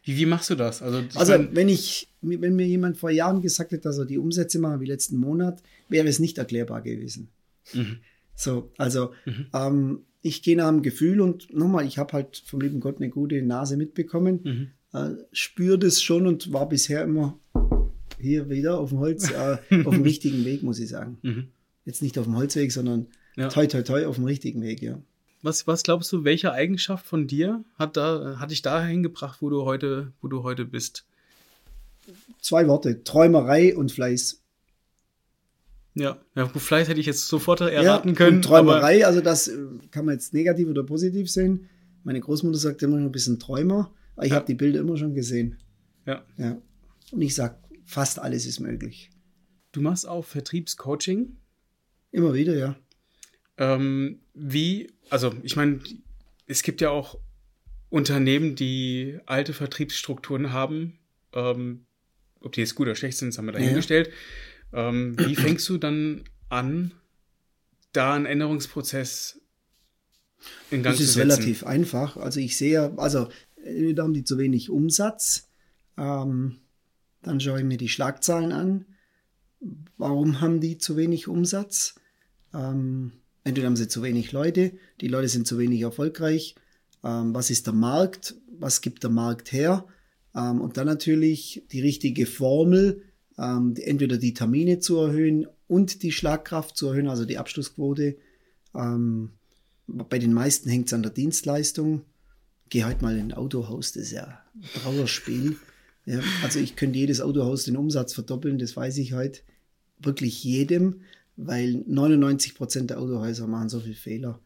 wie, 0.05 0.17
wie 0.17 0.27
machst 0.27 0.49
du 0.51 0.55
das? 0.55 0.81
Also, 0.83 1.01
ich 1.01 1.17
Also, 1.17 1.33
mein, 1.33 1.55
wenn 1.55 1.69
ich, 1.69 2.09
wenn 2.23 2.57
mir 2.57 2.67
jemand 2.67 2.97
vor 2.97 3.11
Jahren 3.11 3.43
gesagt 3.43 3.73
hätte, 3.73 3.83
dass 3.83 3.99
er 3.99 4.07
die 4.07 4.19
Umsätze 4.19 4.59
macht 4.59 4.81
wie 4.81 4.87
letzten 4.87 5.17
Monat, 5.17 5.63
wäre 5.89 6.09
es 6.09 6.19
nicht 6.19 6.39
erklärbar 6.39 6.81
gewesen. 6.83 7.29
Mhm. 7.75 7.99
So, 8.35 8.73
also, 8.79 9.13
Mhm. 9.27 9.47
ähm, 9.53 10.01
ich 10.25 10.43
gehe 10.43 10.57
nach 10.57 10.69
dem 10.71 10.83
Gefühl 10.83 11.21
und 11.21 11.55
nochmal, 11.55 11.87
ich 11.87 11.99
habe 11.99 12.13
halt 12.15 12.43
vom 12.47 12.61
lieben 12.61 12.81
Gott 12.81 12.97
eine 12.97 13.11
gute 13.11 13.41
Nase 13.43 13.77
mitbekommen, 13.77 14.41
Mhm. 14.43 14.71
äh, 14.99 15.11
spüre 15.33 15.79
das 15.79 16.03
schon 16.03 16.27
und 16.27 16.53
war 16.53 16.69
bisher 16.69 17.05
immer 17.05 17.39
hier 18.19 18.49
wieder 18.49 18.79
auf 18.79 18.89
dem 18.89 18.99
Holz, 19.01 19.31
äh, 19.31 19.59
auf 19.85 19.95
dem 19.95 20.03
richtigen 20.03 20.45
Weg, 20.45 20.63
muss 20.63 20.79
ich 20.81 20.89
sagen. 20.89 21.19
Mhm. 21.23 21.49
Jetzt 21.85 22.01
nicht 22.03 22.19
auf 22.19 22.25
dem 22.25 22.37
Holzweg, 22.37 22.73
sondern 22.73 23.07
Ja. 23.37 23.49
toi, 23.49 23.67
toi, 23.67 23.83
toi 23.83 24.07
auf 24.07 24.17
dem 24.17 24.25
richtigen 24.25 24.63
Weg, 24.63 24.81
ja. 24.83 24.99
Was, 25.43 25.67
was 25.67 25.83
glaubst 25.83 26.11
du, 26.11 26.25
welche 26.25 26.53
Eigenschaft 26.53 27.05
von 27.07 27.27
dir 27.27 27.63
hat, 27.79 27.99
da, 27.99 28.37
hat 28.39 28.51
dich 28.51 28.63
dahin 28.63 29.03
gebracht, 29.03 29.43
wo 29.43 29.51
du 29.51 29.65
heute, 29.67 30.11
wo 30.23 30.29
du 30.29 30.43
heute 30.43 30.65
bist? 30.65 31.05
Zwei 32.41 32.67
Worte, 32.67 33.05
Träumerei 33.05 33.77
und 33.77 33.93
Fleiß. 33.93 34.41
Ja, 35.95 36.19
ja 36.35 36.49
vielleicht 36.49 36.91
hätte 36.91 37.01
ich 37.01 37.07
jetzt 37.07 37.29
sofort 37.29 37.61
erraten 37.61 38.09
ja, 38.11 38.15
können. 38.15 38.43
Träumerei, 38.43 39.07
also 39.07 39.21
das 39.21 39.49
äh, 39.49 39.59
kann 39.91 40.05
man 40.05 40.15
jetzt 40.15 40.35
negativ 40.35 40.69
oder 40.69 40.83
positiv 40.83 41.31
sehen. 41.31 41.69
Meine 42.03 42.21
Großmutter 42.21 42.59
sagt 42.59 42.83
immer 42.83 42.99
noch 42.99 43.07
ein 43.07 43.13
bisschen 43.13 43.39
Träumer, 43.39 43.95
aber 44.17 44.27
ich 44.27 44.31
Ja. 44.31 44.37
habe 44.37 44.47
die 44.47 44.55
Bilder 44.55 44.81
immer 44.81 44.97
schon 44.97 45.15
gesehen. 45.15 45.59
Ja. 46.07 46.25
Ja. 46.37 46.61
Und 47.13 47.23
ich 47.23 47.35
sage, 47.35 47.57
fast 47.85 48.19
alles 48.19 48.47
ist 48.47 48.61
möglich. 48.61 49.11
Du 49.73 49.81
machst 49.81 50.07
auch 50.07 50.25
Vertriebscoaching? 50.25 51.37
Immer 52.11 52.35
wieder, 52.35 52.57
ja. 52.57 52.77
Ähm, 53.57 54.21
wie, 54.35 54.93
also 55.11 55.33
ich 55.43 55.57
meine, 55.57 55.81
es 56.47 56.63
gibt 56.63 56.81
ja 56.81 56.91
auch 56.91 57.19
Unternehmen, 57.89 58.57
die 58.57 59.19
alte 59.27 59.53
Vertriebsstrukturen 59.53 60.53
haben. 60.53 60.99
Ähm, 61.33 61.87
ob 62.41 62.53
die 62.53 62.61
jetzt 62.61 62.75
gut 62.75 62.87
oder 62.87 62.97
schlecht 62.97 63.19
sind, 63.19 63.29
das 63.29 63.39
haben 63.39 63.47
wir 63.47 63.53
dahingestellt. 63.53 64.09
Ja. 64.09 64.13
Ähm, 64.75 65.17
wie 65.19 65.37
fängst 65.37 65.69
du 65.69 65.79
dann 65.79 66.25
an, 66.49 66.93
da 67.93 68.15
einen 68.15 68.27
Änderungsprozess 68.27 69.41
in 70.71 70.83
Gang 70.83 70.97
das 70.97 71.07
zu 71.07 71.13
setzen? 71.13 71.29
Das 71.29 71.39
ist 71.39 71.41
relativ 71.41 71.67
einfach. 71.67 72.17
Also 72.17 72.41
ich 72.41 72.57
sehe, 72.57 72.93
also 72.99 73.29
da 73.65 74.03
haben 74.03 74.15
die 74.15 74.25
zu 74.25 74.37
wenig 74.37 74.69
Umsatz. 74.69 75.49
Ähm, 75.97 76.59
dann 77.23 77.41
schaue 77.41 77.61
ich 77.61 77.65
mir 77.65 77.79
die 77.79 77.89
Schlagzahlen 77.89 78.53
an. 78.53 78.87
Warum 79.97 80.41
haben 80.41 80.61
die 80.61 80.77
zu 80.77 80.97
wenig 80.97 81.29
Umsatz? 81.29 81.95
Ähm, 82.53 83.13
entweder 83.45 83.67
haben 83.67 83.77
sie 83.77 83.89
zu 83.89 84.03
wenig 84.03 84.33
Leute, 84.33 84.73
die 85.01 85.09
Leute 85.09 85.29
sind 85.29 85.47
zu 85.47 85.59
wenig 85.59 85.81
erfolgreich. 85.81 86.55
Ähm, 87.03 87.35
was 87.35 87.51
ist 87.51 87.67
der 87.67 87.75
Markt? 87.75 88.35
Was 88.59 88.81
gibt 88.81 89.03
der 89.03 89.11
Markt 89.11 89.53
her? 89.53 89.87
Ähm, 90.35 90.61
und 90.61 90.77
dann 90.77 90.87
natürlich 90.87 91.65
die 91.73 91.81
richtige 91.81 92.27
Formel, 92.27 93.03
ähm, 93.39 93.75
entweder 93.77 94.17
die 94.17 94.35
Termine 94.35 94.79
zu 94.79 94.99
erhöhen 94.99 95.47
und 95.67 96.03
die 96.03 96.13
Schlagkraft 96.13 96.77
zu 96.77 96.89
erhöhen, 96.89 97.09
also 97.09 97.25
die 97.25 97.39
Abschlussquote. 97.39 98.17
Ähm, 98.75 99.31
bei 99.87 100.19
den 100.19 100.33
meisten 100.33 100.69
hängt 100.69 100.87
es 100.87 100.93
an 100.93 101.03
der 101.03 101.13
Dienstleistung. 101.13 102.03
Geh 102.71 102.85
halt 102.85 103.03
mal 103.03 103.17
in 103.17 103.29
ein 103.29 103.33
Autohaus, 103.33 103.93
das 103.93 104.05
ist 104.05 104.13
ja 104.13 104.43
ein 104.55 104.63
Trauerspiel. 104.83 105.57
Ja, 106.07 106.21
also 106.43 106.59
ich 106.59 106.77
könnte 106.77 106.99
jedes 106.99 107.21
Autohaus 107.21 107.65
den 107.65 107.77
Umsatz 107.77 108.13
verdoppeln, 108.15 108.59
das 108.59 108.77
weiß 108.77 108.99
ich 108.99 109.15
heute. 109.15 109.41
Wirklich 109.99 110.43
jedem, 110.45 111.03
weil 111.37 111.83
99 111.87 112.55
Prozent 112.55 112.91
der 112.91 113.01
Autohäuser 113.01 113.47
machen 113.47 113.69
so 113.69 113.81
viele 113.81 113.95
Fehler, 113.95 114.41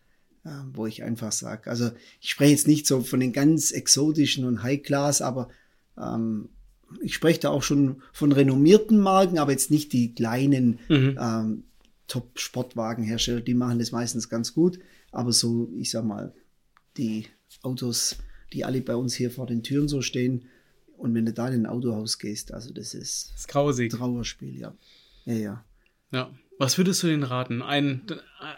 äh, 0.45 0.51
wo 0.73 0.87
ich 0.87 1.03
einfach 1.03 1.33
sage, 1.33 1.71
also 1.71 1.91
ich 2.21 2.31
spreche 2.31 2.53
jetzt 2.53 2.69
nicht 2.69 2.87
so 2.87 3.01
von 3.01 3.21
den 3.21 3.33
ganz 3.33 3.73
exotischen 3.73 4.45
und 4.45 4.63
High 4.63 4.83
Class, 4.83 5.21
aber 5.21 5.49
ähm, 5.97 6.49
ich 7.01 7.15
spreche 7.15 7.41
da 7.41 7.51
auch 7.51 7.63
schon 7.63 8.03
von 8.13 8.33
renommierten 8.33 8.99
Marken, 8.99 9.39
aber 9.39 9.53
jetzt 9.53 9.71
nicht 9.71 9.93
die 9.93 10.15
kleinen 10.15 10.79
mhm. 10.89 11.19
ähm, 11.21 11.65
Top-Sportwagenhersteller, 12.07 13.41
die 13.41 13.55
machen 13.55 13.79
das 13.79 13.93
meistens 13.93 14.29
ganz 14.29 14.55
gut. 14.55 14.79
Aber 15.13 15.33
so, 15.33 15.71
ich 15.77 15.91
sag 15.91 16.05
mal, 16.05 16.35
die 16.97 17.27
Autos, 17.63 18.19
die 18.53 18.65
alle 18.65 18.81
bei 18.81 18.97
uns 18.97 19.15
hier 19.15 19.31
vor 19.31 19.47
den 19.47 19.63
Türen 19.63 19.89
so 19.89 20.03
stehen, 20.03 20.45
und 20.97 21.15
wenn 21.15 21.27
du 21.27 21.33
da 21.33 21.47
in 21.49 21.63
ein 21.63 21.67
Autohaus 21.67 22.19
gehst, 22.19 22.53
also 22.53 22.73
das 22.73 22.93
ist 22.93 23.31
das 23.33 23.47
grausig. 23.47 23.93
Trauerspiel, 23.93 24.59
ja. 24.59 24.75
Ja, 25.27 25.35
ja. 25.35 25.65
Ja. 26.11 26.31
Was 26.59 26.77
würdest 26.77 27.05
du 27.05 27.07
denen 27.07 27.23
raten? 27.23 27.63
Ein, 27.63 28.03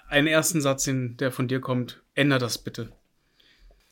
einen 0.09 0.27
ersten 0.27 0.63
Satz, 0.63 0.89
der 0.91 1.33
von 1.33 1.49
dir 1.49 1.61
kommt, 1.61 2.03
änder 2.15 2.39
das 2.39 2.57
bitte. 2.57 2.93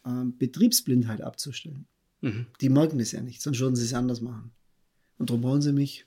Ähm, 0.06 0.38
Betriebsblindheit 0.38 1.20
abzustellen. 1.20 1.86
Mhm. 2.20 2.46
Die 2.60 2.68
merken 2.68 2.98
das 2.98 3.12
ja 3.12 3.20
nicht, 3.20 3.42
sonst 3.42 3.60
würden 3.60 3.76
sie 3.76 3.84
es 3.84 3.94
anders 3.94 4.20
machen. 4.20 4.50
Und 5.18 5.30
darum 5.30 5.42
brauchen 5.42 5.62
sie 5.62 5.72
mich. 5.72 6.06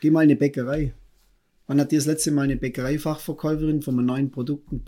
Geh 0.00 0.10
mal 0.10 0.22
in 0.22 0.30
eine 0.30 0.36
Bäckerei. 0.36 0.94
Wann 1.66 1.80
hat 1.80 1.90
dir 1.90 1.98
das 1.98 2.06
letzte 2.06 2.30
Mal 2.30 2.42
eine 2.42 2.56
Bäckereifachverkäuferin 2.56 3.82
von 3.82 3.98
einem 3.98 4.06
neuen 4.06 4.30
Produkt 4.30 4.70
ein 4.70 4.84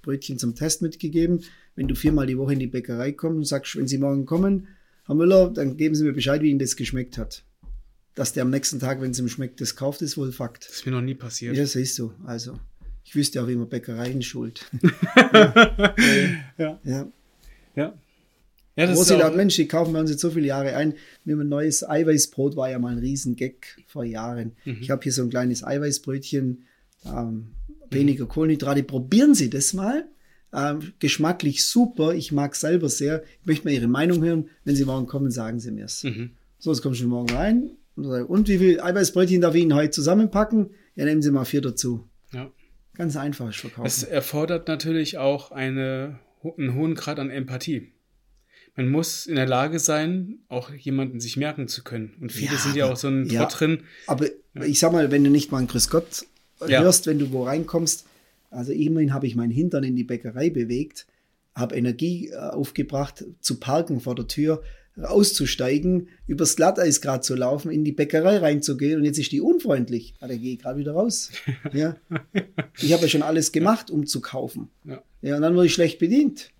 Brötchen 0.00 0.38
zum 0.38 0.54
Test 0.54 0.80
mitgegeben? 0.80 1.44
Wenn 1.74 1.88
du 1.88 1.94
viermal 1.94 2.26
die 2.26 2.38
Woche 2.38 2.54
in 2.54 2.58
die 2.58 2.66
Bäckerei 2.66 3.12
kommst 3.12 3.36
und 3.36 3.44
sagst, 3.44 3.76
wenn 3.76 3.88
sie 3.88 3.98
morgen 3.98 4.24
kommen, 4.24 4.68
Herr 5.06 5.14
Müller, 5.14 5.50
dann 5.50 5.76
geben 5.76 5.94
Sie 5.94 6.04
mir 6.04 6.12
Bescheid, 6.12 6.42
wie 6.42 6.50
Ihnen 6.50 6.58
das 6.58 6.76
geschmeckt 6.76 7.18
hat. 7.18 7.44
Dass 8.14 8.32
der 8.32 8.44
am 8.44 8.50
nächsten 8.50 8.78
Tag, 8.78 9.00
wenn 9.00 9.10
es 9.10 9.18
ihm 9.18 9.28
schmeckt, 9.28 9.60
das 9.60 9.74
kauft, 9.74 10.02
ist 10.02 10.16
wohl 10.16 10.32
Fakt. 10.32 10.66
Das 10.66 10.76
ist 10.76 10.86
mir 10.86 10.92
noch 10.92 11.00
nie 11.00 11.14
passiert. 11.14 11.56
Ja, 11.56 11.66
siehst 11.66 11.98
du. 11.98 12.12
Also, 12.24 12.58
ich 13.04 13.14
wüsste 13.14 13.42
auch, 13.42 13.48
man 13.48 13.68
Bäckereien 13.68 14.22
schuld. 14.22 14.70
ja. 15.32 15.94
ja. 16.56 16.80
ja. 16.84 17.12
ja. 17.74 17.94
Ja, 18.76 18.86
das 18.86 18.96
Große 18.96 19.16
ist 19.16 19.22
auch 19.22 19.34
Mensch, 19.34 19.56
die 19.56 19.68
kaufen 19.68 19.92
wir 19.92 20.00
uns 20.00 20.10
jetzt 20.10 20.22
so 20.22 20.30
viele 20.30 20.46
Jahre 20.46 20.74
ein. 20.76 20.94
Wir 21.24 21.34
haben 21.34 21.42
ein 21.42 21.48
neues 21.48 21.86
Eiweißbrot, 21.86 22.56
war 22.56 22.70
ja 22.70 22.78
mal 22.78 22.92
ein 22.92 22.98
Riesengag 22.98 23.54
vor 23.86 24.04
Jahren. 24.04 24.52
Mhm. 24.64 24.78
Ich 24.80 24.90
habe 24.90 25.02
hier 25.02 25.12
so 25.12 25.22
ein 25.22 25.30
kleines 25.30 25.62
Eiweißbrötchen, 25.62 26.64
ähm, 27.04 27.48
weniger 27.90 28.26
Kohlenhydrate. 28.26 28.82
Probieren 28.82 29.34
Sie 29.34 29.50
das 29.50 29.74
mal. 29.74 30.06
Ähm, 30.54 30.92
geschmacklich 30.98 31.64
super. 31.64 32.14
Ich 32.14 32.32
mag 32.32 32.54
selber 32.56 32.88
sehr. 32.88 33.22
Ich 33.40 33.46
möchte 33.46 33.64
mal 33.66 33.74
Ihre 33.74 33.88
Meinung 33.88 34.22
hören. 34.22 34.48
Wenn 34.64 34.76
Sie 34.76 34.84
morgen 34.84 35.06
kommen, 35.06 35.30
sagen 35.30 35.60
Sie 35.60 35.70
mir 35.70 35.84
es. 35.84 36.04
Mhm. 36.04 36.30
So, 36.58 36.70
jetzt 36.70 36.82
kommen 36.82 36.94
Sie 36.94 37.04
morgen 37.04 37.30
rein. 37.34 37.72
Und 37.96 38.48
wie 38.48 38.58
viel 38.58 38.80
Eiweißbrötchen 38.80 39.42
darf 39.42 39.54
ich 39.54 39.62
Ihnen 39.62 39.74
heute 39.74 39.90
zusammenpacken? 39.90 40.70
Ja, 40.94 41.04
nehmen 41.04 41.20
Sie 41.20 41.30
mal 41.30 41.44
vier 41.44 41.60
dazu. 41.60 42.08
Ja. 42.32 42.50
Ganz 42.94 43.16
einfach 43.16 43.52
verkaufen. 43.52 43.86
Es 43.86 44.02
erfordert 44.02 44.68
natürlich 44.68 45.18
auch 45.18 45.50
eine, 45.50 46.18
einen 46.56 46.74
hohen 46.74 46.94
Grad 46.94 47.18
an 47.18 47.30
Empathie 47.30 47.91
man 48.76 48.88
muss 48.88 49.26
in 49.26 49.36
der 49.36 49.46
Lage 49.46 49.78
sein, 49.78 50.38
auch 50.48 50.72
jemanden 50.72 51.20
sich 51.20 51.36
merken 51.36 51.68
zu 51.68 51.82
können. 51.82 52.14
Und 52.20 52.32
viele 52.32 52.54
ja, 52.54 52.58
sind 52.58 52.76
ja 52.76 52.90
auch 52.90 52.96
so 52.96 53.08
ein 53.08 53.26
ja, 53.28 53.44
Trott 53.44 53.60
drin. 53.60 53.82
Aber 54.06 54.26
ja. 54.54 54.64
ich 54.64 54.78
sag 54.78 54.92
mal, 54.92 55.10
wenn 55.10 55.24
du 55.24 55.30
nicht 55.30 55.52
mal 55.52 55.58
einen 55.58 55.68
Grüß 55.68 55.90
Gott 55.90 56.26
hörst, 56.60 57.06
wenn 57.06 57.18
du 57.18 57.32
wo 57.32 57.44
reinkommst, 57.44 58.06
also 58.50 58.72
immerhin 58.72 59.12
habe 59.12 59.26
ich 59.26 59.36
meinen 59.36 59.50
Hintern 59.50 59.84
in 59.84 59.96
die 59.96 60.04
Bäckerei 60.04 60.50
bewegt, 60.50 61.06
habe 61.54 61.74
Energie 61.74 62.28
äh, 62.28 62.36
aufgebracht, 62.36 63.24
zu 63.40 63.60
parken 63.60 64.00
vor 64.00 64.14
der 64.14 64.26
Tür, 64.26 64.62
auszusteigen, 65.00 66.08
übers 66.26 66.56
Glatteis 66.56 67.00
gerade 67.00 67.22
zu 67.22 67.34
laufen, 67.34 67.70
in 67.70 67.84
die 67.84 67.92
Bäckerei 67.92 68.38
reinzugehen 68.38 68.98
und 68.98 69.04
jetzt 69.04 69.18
ist 69.18 69.32
die 69.32 69.40
unfreundlich. 69.40 70.14
Ja, 70.20 70.28
da 70.28 70.36
gehe 70.36 70.54
ich 70.54 70.58
gerade 70.58 70.78
wieder 70.78 70.92
raus. 70.92 71.30
Ja. 71.72 71.96
Ich 72.78 72.92
habe 72.92 73.02
ja 73.02 73.08
schon 73.08 73.22
alles 73.22 73.52
gemacht, 73.52 73.90
um 73.90 74.06
zu 74.06 74.20
kaufen. 74.20 74.68
Ja. 74.84 75.02
ja, 75.22 75.36
und 75.36 75.42
dann 75.42 75.54
wurde 75.54 75.66
ich 75.66 75.74
schlecht 75.74 75.98
bedient. 75.98 76.50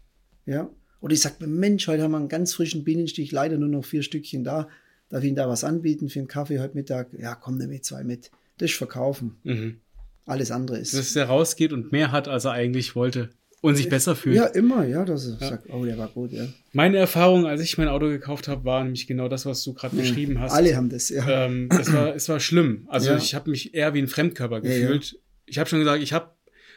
Ja. 0.46 0.70
Oder 1.03 1.15
ich 1.15 1.21
sage 1.21 1.35
mir, 1.41 1.49
Mensch, 1.49 1.88
heute 1.88 2.03
haben 2.05 2.12
wir 2.12 2.17
einen 2.17 2.29
ganz 2.29 2.55
frischen 2.55 2.85
Bienenstich, 2.85 3.33
leider 3.33 3.59
nur 3.59 3.69
noch 3.69 3.85
vier 3.85 4.03
Stückchen 4.03 4.45
da. 4.45 4.69
Darf 5.11 5.23
ich 5.23 5.29
Ihnen 5.29 5.37
da 5.37 5.49
was 5.49 5.65
anbieten 5.65 6.09
für 6.09 6.21
einen 6.21 6.29
Kaffee 6.29 6.61
heute 6.61 6.75
Mittag? 6.75 7.09
Ja, 7.19 7.35
komm, 7.35 7.59
nimm 7.59 7.69
mir 7.69 7.83
zwei 7.83 8.05
mit. 8.05 8.31
Das 8.57 8.71
ist 8.71 8.77
verkaufen. 8.77 9.37
Mhm. 9.43 9.77
Alles 10.25 10.53
andere 10.53 10.79
ist. 10.79 10.95
Dass 10.95 11.15
er 11.17 11.27
rausgeht 11.27 11.73
und 11.73 11.91
mehr 11.91 12.12
hat, 12.12 12.29
als 12.29 12.45
er 12.45 12.53
eigentlich 12.53 12.95
wollte. 12.95 13.31
Und 13.61 13.77
sich 13.77 13.88
besser 13.88 14.17
fühlt. 14.17 14.37
Ja, 14.37 14.47
immer, 14.47 14.85
ja, 14.87 15.05
dass 15.05 15.27
er 15.27 15.38
ja. 15.38 15.49
sagt, 15.51 15.71
oh, 15.71 15.85
der 15.85 15.99
war 15.99 16.09
gut, 16.09 16.33
ja. 16.33 16.47
Meine 16.73 16.97
Erfahrung, 16.99 17.47
als 17.47 17.61
ich 17.61 17.79
mein 17.79 17.88
Auto 17.88 18.09
gekauft 18.09 18.49
habe, 18.49 18.65
war 18.65 18.83
nämlich 18.83 19.07
genau 19.07 19.29
das, 19.29 19.47
was 19.47 19.62
du 19.62 19.73
gerade 19.73 19.97
ja, 19.97 20.03
beschrieben 20.03 20.41
hast. 20.41 20.53
Alle 20.53 20.77
haben 20.77 20.88
das, 20.88 21.11
ja. 21.11 21.47
Ähm, 21.47 21.69
es, 21.71 21.93
war, 21.93 22.15
es 22.15 22.29
war 22.29 22.41
schlimm. 22.41 22.87
Also 22.88 23.11
ja. 23.11 23.17
ich 23.17 23.35
habe 23.35 23.51
mich 23.51 23.75
eher 23.75 23.95
wie 23.95 24.01
ein 24.01 24.09
Fremdkörper 24.09 24.61
gefühlt. 24.61 25.19
Ich 25.47 25.59
habe 25.59 25.69
schon 25.69 25.79
gesagt, 25.79 26.03
ich 26.03 26.12
habe 26.12 26.31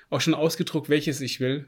auch 0.09 0.21
schon 0.21 0.35
ausgedruckt, 0.35 0.89
welches 0.89 1.21
ich 1.21 1.39
will. 1.39 1.65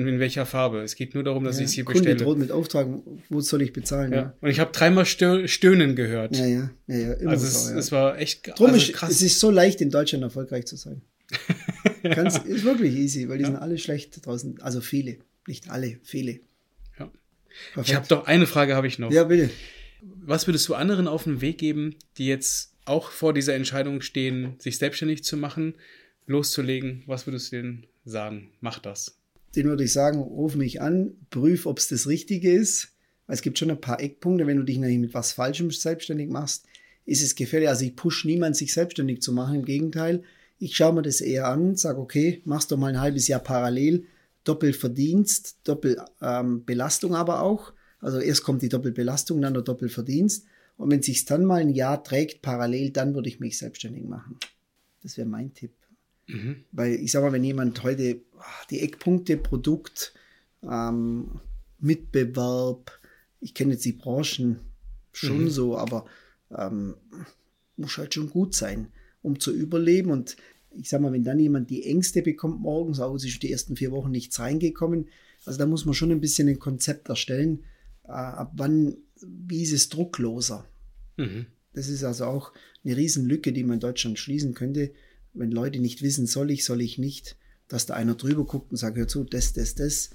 Und 0.00 0.08
in 0.08 0.18
welcher 0.18 0.46
Farbe? 0.46 0.80
Es 0.80 0.94
geht 0.94 1.14
nur 1.14 1.22
darum, 1.22 1.44
dass 1.44 1.56
ja, 1.56 1.62
ich 1.62 1.68
es 1.68 1.72
hier 1.74 1.84
Kunde 1.84 2.00
bestelle. 2.00 2.16
droht 2.24 2.38
mit 2.38 2.50
Auftrag, 2.50 2.88
wo 3.28 3.40
soll 3.42 3.60
ich 3.60 3.74
bezahlen? 3.74 4.12
Ja. 4.12 4.18
ja. 4.18 4.34
Und 4.40 4.48
ich 4.48 4.58
habe 4.58 4.72
dreimal 4.72 5.04
Stöhnen 5.04 5.94
gehört. 5.94 6.36
Ja, 6.36 6.46
ja, 6.46 6.70
ja, 6.86 6.96
ja 6.96 7.12
immer 7.14 7.32
Also 7.32 7.46
es, 7.46 7.70
ja. 7.70 7.78
es 7.78 7.92
war 7.92 8.18
echt 8.18 8.58
Drum 8.58 8.70
also 8.70 8.92
krass. 8.92 9.10
Es 9.10 9.20
ist 9.20 9.40
so 9.40 9.50
leicht, 9.50 9.82
in 9.82 9.90
Deutschland 9.90 10.24
erfolgreich 10.24 10.64
zu 10.64 10.76
sein. 10.76 11.02
Ganz, 12.02 12.38
ist 12.38 12.64
wirklich 12.64 12.94
easy, 12.94 13.28
weil 13.28 13.38
die 13.38 13.44
sind 13.44 13.56
alle 13.56 13.76
schlecht 13.76 14.24
draußen. 14.24 14.62
Also 14.62 14.80
viele, 14.80 15.18
nicht 15.46 15.68
alle, 15.68 15.98
viele. 16.02 16.40
Ja. 16.98 17.10
Ich 17.82 17.94
habe 17.94 18.08
doch 18.08 18.26
eine 18.26 18.46
Frage 18.46 18.74
habe 18.74 18.86
ich 18.86 18.98
noch. 18.98 19.12
Ja, 19.12 19.24
bitte. 19.24 19.50
Was 20.00 20.46
würdest 20.46 20.66
du 20.68 20.74
anderen 20.74 21.08
auf 21.08 21.24
den 21.24 21.42
Weg 21.42 21.58
geben, 21.58 21.94
die 22.16 22.26
jetzt 22.26 22.72
auch 22.86 23.10
vor 23.10 23.34
dieser 23.34 23.54
Entscheidung 23.54 24.00
stehen, 24.00 24.54
sich 24.58 24.78
selbstständig 24.78 25.24
zu 25.24 25.36
machen, 25.36 25.74
loszulegen? 26.26 27.02
Was 27.04 27.26
würdest 27.26 27.52
du 27.52 27.56
denen 27.56 27.86
sagen? 28.06 28.50
Mach 28.60 28.78
das 28.78 29.19
den 29.56 29.66
würde 29.66 29.84
ich 29.84 29.92
sagen, 29.92 30.20
ruf 30.20 30.54
mich 30.54 30.80
an, 30.80 31.14
prüf, 31.30 31.66
ob 31.66 31.78
es 31.78 31.88
das 31.88 32.06
Richtige 32.06 32.52
ist. 32.52 32.92
Es 33.26 33.42
gibt 33.42 33.58
schon 33.58 33.70
ein 33.70 33.80
paar 33.80 34.00
Eckpunkte, 34.00 34.46
wenn 34.46 34.56
du 34.56 34.64
dich 34.64 34.78
nämlich 34.78 34.98
mit 34.98 35.14
was 35.14 35.32
Falschem 35.32 35.70
selbstständig 35.70 36.28
machst, 36.28 36.66
ist 37.04 37.22
es 37.22 37.34
gefährlich. 37.34 37.68
Also 37.68 37.84
ich 37.84 37.96
push 37.96 38.24
niemand, 38.24 38.56
sich 38.56 38.72
selbstständig 38.72 39.22
zu 39.22 39.32
machen. 39.32 39.56
Im 39.56 39.64
Gegenteil, 39.64 40.22
ich 40.58 40.76
schaue 40.76 40.94
mir 40.94 41.02
das 41.02 41.20
eher 41.20 41.48
an, 41.48 41.76
sage, 41.76 42.00
okay, 42.00 42.42
machst 42.44 42.70
doch 42.70 42.76
mal 42.76 42.88
ein 42.88 43.00
halbes 43.00 43.28
Jahr 43.28 43.40
parallel, 43.40 44.06
Doppelverdienst, 44.44 45.58
Doppelbelastung 45.64 47.10
ähm, 47.10 47.16
aber 47.16 47.42
auch. 47.42 47.72
Also 48.00 48.18
erst 48.18 48.42
kommt 48.42 48.62
die 48.62 48.68
Doppelbelastung, 48.68 49.40
dann 49.40 49.54
der 49.54 49.62
Doppelverdienst. 49.62 50.46
Und 50.76 50.90
wenn 50.90 51.02
sich 51.02 51.24
dann 51.26 51.44
mal 51.44 51.60
ein 51.60 51.70
Jahr 51.70 52.02
trägt, 52.02 52.40
parallel, 52.40 52.90
dann 52.90 53.14
würde 53.14 53.28
ich 53.28 53.38
mich 53.38 53.58
selbstständig 53.58 54.04
machen. 54.04 54.38
Das 55.02 55.16
wäre 55.16 55.28
mein 55.28 55.52
Tipp. 55.52 55.72
Mhm. 56.32 56.56
Weil 56.72 56.94
ich 56.94 57.12
sage 57.12 57.26
mal, 57.26 57.32
wenn 57.32 57.44
jemand 57.44 57.82
heute 57.82 58.20
ah, 58.38 58.44
die 58.70 58.80
Eckpunkte, 58.80 59.36
Produkt, 59.36 60.14
ähm, 60.62 61.40
Mitbewerb, 61.78 62.98
ich 63.40 63.54
kenne 63.54 63.72
jetzt 63.72 63.84
die 63.84 63.92
Branchen 63.92 64.60
schon 65.12 65.44
mhm. 65.44 65.50
so, 65.50 65.76
aber 65.76 66.06
ähm, 66.56 66.94
muss 67.76 67.96
halt 67.96 68.14
schon 68.14 68.30
gut 68.30 68.54
sein, 68.54 68.88
um 69.22 69.40
zu 69.40 69.52
überleben. 69.52 70.10
Und 70.10 70.36
ich 70.76 70.88
sage 70.88 71.02
mal, 71.02 71.12
wenn 71.12 71.24
dann 71.24 71.38
jemand 71.38 71.70
die 71.70 71.84
Ängste 71.84 72.22
bekommt 72.22 72.60
morgens, 72.60 73.00
auch 73.00 73.14
ist 73.14 73.42
die 73.42 73.52
ersten 73.52 73.76
vier 73.76 73.90
Wochen 73.90 74.10
nichts 74.10 74.38
reingekommen, 74.38 75.08
also 75.46 75.58
da 75.58 75.66
muss 75.66 75.86
man 75.86 75.94
schon 75.94 76.10
ein 76.10 76.20
bisschen 76.20 76.48
ein 76.48 76.58
Konzept 76.58 77.08
erstellen, 77.08 77.64
äh, 78.04 78.10
ab 78.10 78.52
wann, 78.56 78.96
wie 79.22 79.62
ist 79.62 79.72
es 79.72 79.88
druckloser. 79.88 80.66
Mhm. 81.16 81.46
Das 81.72 81.88
ist 81.88 82.04
also 82.04 82.26
auch 82.26 82.52
eine 82.84 82.96
Riesenlücke, 82.96 83.52
die 83.52 83.62
man 83.62 83.74
in 83.74 83.80
Deutschland 83.80 84.18
schließen 84.18 84.54
könnte 84.54 84.92
wenn 85.34 85.50
Leute 85.50 85.78
nicht 85.78 86.02
wissen, 86.02 86.26
soll 86.26 86.50
ich, 86.50 86.64
soll 86.64 86.80
ich 86.80 86.98
nicht, 86.98 87.36
dass 87.68 87.86
da 87.86 87.94
einer 87.94 88.14
drüber 88.14 88.44
guckt 88.44 88.70
und 88.70 88.76
sagt, 88.76 88.96
hör 88.96 89.08
zu, 89.08 89.24
das, 89.24 89.52
das, 89.52 89.74
das. 89.74 90.10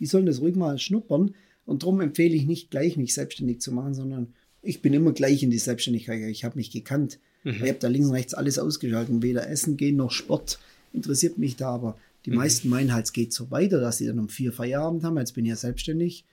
Die 0.00 0.06
sollen 0.06 0.26
das 0.26 0.40
ruhig 0.40 0.56
mal 0.56 0.78
schnuppern. 0.78 1.34
Und 1.64 1.82
darum 1.82 2.00
empfehle 2.00 2.34
ich 2.34 2.46
nicht 2.46 2.70
gleich, 2.70 2.96
mich 2.96 3.14
selbstständig 3.14 3.60
zu 3.60 3.72
machen, 3.72 3.94
sondern 3.94 4.34
ich 4.62 4.82
bin 4.82 4.92
immer 4.92 5.12
gleich 5.12 5.42
in 5.42 5.50
die 5.50 5.58
Selbstständigkeit. 5.58 6.20
Ich 6.30 6.44
habe 6.44 6.56
mich 6.56 6.70
gekannt. 6.70 7.18
Mhm. 7.44 7.52
Ich 7.52 7.62
habe 7.62 7.78
da 7.78 7.88
links 7.88 8.08
und 8.08 8.14
rechts 8.14 8.34
alles 8.34 8.58
ausgeschaltet. 8.58 9.22
Weder 9.22 9.48
Essen 9.48 9.76
gehen 9.76 9.96
noch 9.96 10.10
Sport 10.10 10.58
interessiert 10.92 11.38
mich 11.38 11.56
da. 11.56 11.70
Aber 11.70 11.98
die 12.24 12.30
mhm. 12.30 12.36
meisten 12.36 12.68
meinen 12.68 12.92
halt, 12.92 13.06
es 13.06 13.12
geht 13.12 13.32
so 13.32 13.50
weiter, 13.50 13.80
dass 13.80 13.98
sie 13.98 14.06
dann 14.06 14.18
um 14.18 14.28
vier 14.28 14.52
Feierabend 14.52 15.04
haben. 15.04 15.16
Jetzt 15.16 15.32
bin 15.32 15.44
ich 15.44 15.50
ja 15.50 15.56
selbstständig, 15.56 16.24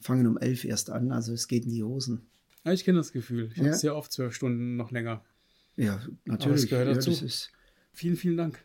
fangen 0.00 0.26
um 0.26 0.38
elf 0.38 0.64
erst 0.64 0.90
an. 0.90 1.12
Also 1.12 1.32
es 1.32 1.48
geht 1.48 1.64
in 1.64 1.70
die 1.70 1.82
Hosen. 1.82 2.22
Ja, 2.64 2.72
ich 2.72 2.84
kenne 2.84 2.98
das 2.98 3.12
Gefühl. 3.12 3.50
Ich 3.52 3.58
ja. 3.58 3.64
habe 3.64 3.76
sehr 3.76 3.94
oft 3.94 4.10
zwölf 4.10 4.34
Stunden 4.34 4.76
noch 4.76 4.90
länger. 4.90 5.22
Ja, 5.76 6.00
natürlich. 6.24 6.62
das 6.62 6.70
gehört 6.70 6.96
dazu. 6.96 7.10
Ja, 7.10 7.30
vielen, 7.94 8.16
vielen 8.16 8.36
Dank. 8.36 8.62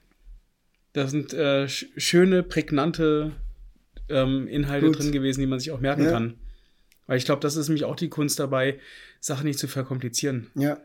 Das 0.93 1.11
sind 1.11 1.33
äh, 1.33 1.67
schöne, 1.67 2.43
prägnante 2.43 3.31
ähm, 4.09 4.47
Inhalte 4.47 4.87
Gut. 4.87 4.99
drin 4.99 5.11
gewesen, 5.11 5.39
die 5.39 5.47
man 5.47 5.59
sich 5.59 5.71
auch 5.71 5.79
merken 5.79 6.03
ja. 6.03 6.11
kann. 6.11 6.35
Weil 7.07 7.17
ich 7.17 7.25
glaube, 7.25 7.41
das 7.41 7.55
ist 7.55 7.69
nämlich 7.69 7.85
auch 7.85 7.95
die 7.95 8.09
Kunst 8.09 8.39
dabei, 8.39 8.79
Sachen 9.19 9.45
nicht 9.45 9.59
zu 9.59 9.67
verkomplizieren. 9.67 10.47
Ja. 10.55 10.79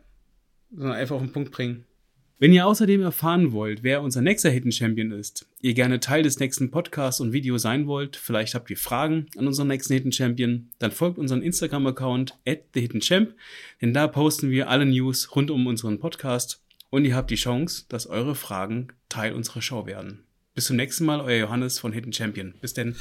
Sondern 0.71 0.97
einfach 0.97 1.17
auf 1.17 1.23
den 1.23 1.33
Punkt 1.33 1.53
bringen. 1.53 1.85
Wenn 2.41 2.53
ihr 2.53 2.67
außerdem 2.67 3.01
erfahren 3.01 3.53
wollt, 3.53 3.85
wer 3.85 4.03
unser 4.03 4.21
nächster 4.21 4.51
Hidden 4.51 4.73
Champion 4.73 5.13
ist, 5.13 5.47
ihr 5.61 5.73
gerne 5.73 6.01
Teil 6.01 6.25
des 6.25 6.41
nächsten 6.41 6.71
Podcasts 6.73 7.21
und 7.21 7.33
Videos 7.33 7.63
sein 7.63 7.87
wollt, 7.87 8.17
vielleicht 8.17 8.55
habt 8.55 8.69
ihr 8.71 8.77
Fragen 8.77 9.27
an 9.39 9.47
unseren 9.47 9.69
nächsten 9.69 9.95
Hidden 9.95 10.11
Champion, 10.11 10.69
dann 10.81 10.91
folgt 10.91 11.17
unseren 11.17 11.43
Instagram-Account 11.43 12.37
at 12.47 12.73
thehiddenchamp, 12.73 13.35
denn 13.81 13.95
da 13.95 14.09
posten 14.09 14.51
wir 14.51 14.69
alle 14.69 14.85
News 14.85 15.37
rund 15.37 15.53
um 15.53 15.67
unseren 15.69 16.01
Podcast 16.01 16.64
und 16.95 17.05
ihr 17.05 17.17
habt 17.17 17.33
die 17.33 17.35
Chance, 17.35 17.87
dass 17.89 18.07
eure 18.07 18.37
Fragen 18.37 18.87
Teil 19.09 19.33
unserer 19.33 19.61
Show 19.61 19.85
werden. 19.85 20.23
Bis 20.55 20.67
zum 20.67 20.77
nächsten 20.77 21.05
Mal, 21.05 21.21
euer 21.21 21.41
Johannes 21.41 21.81
von 21.81 21.93
Hidden 21.93 22.13
Champion. 22.13 22.55
Bis 22.61 22.73
denn. 22.73 22.95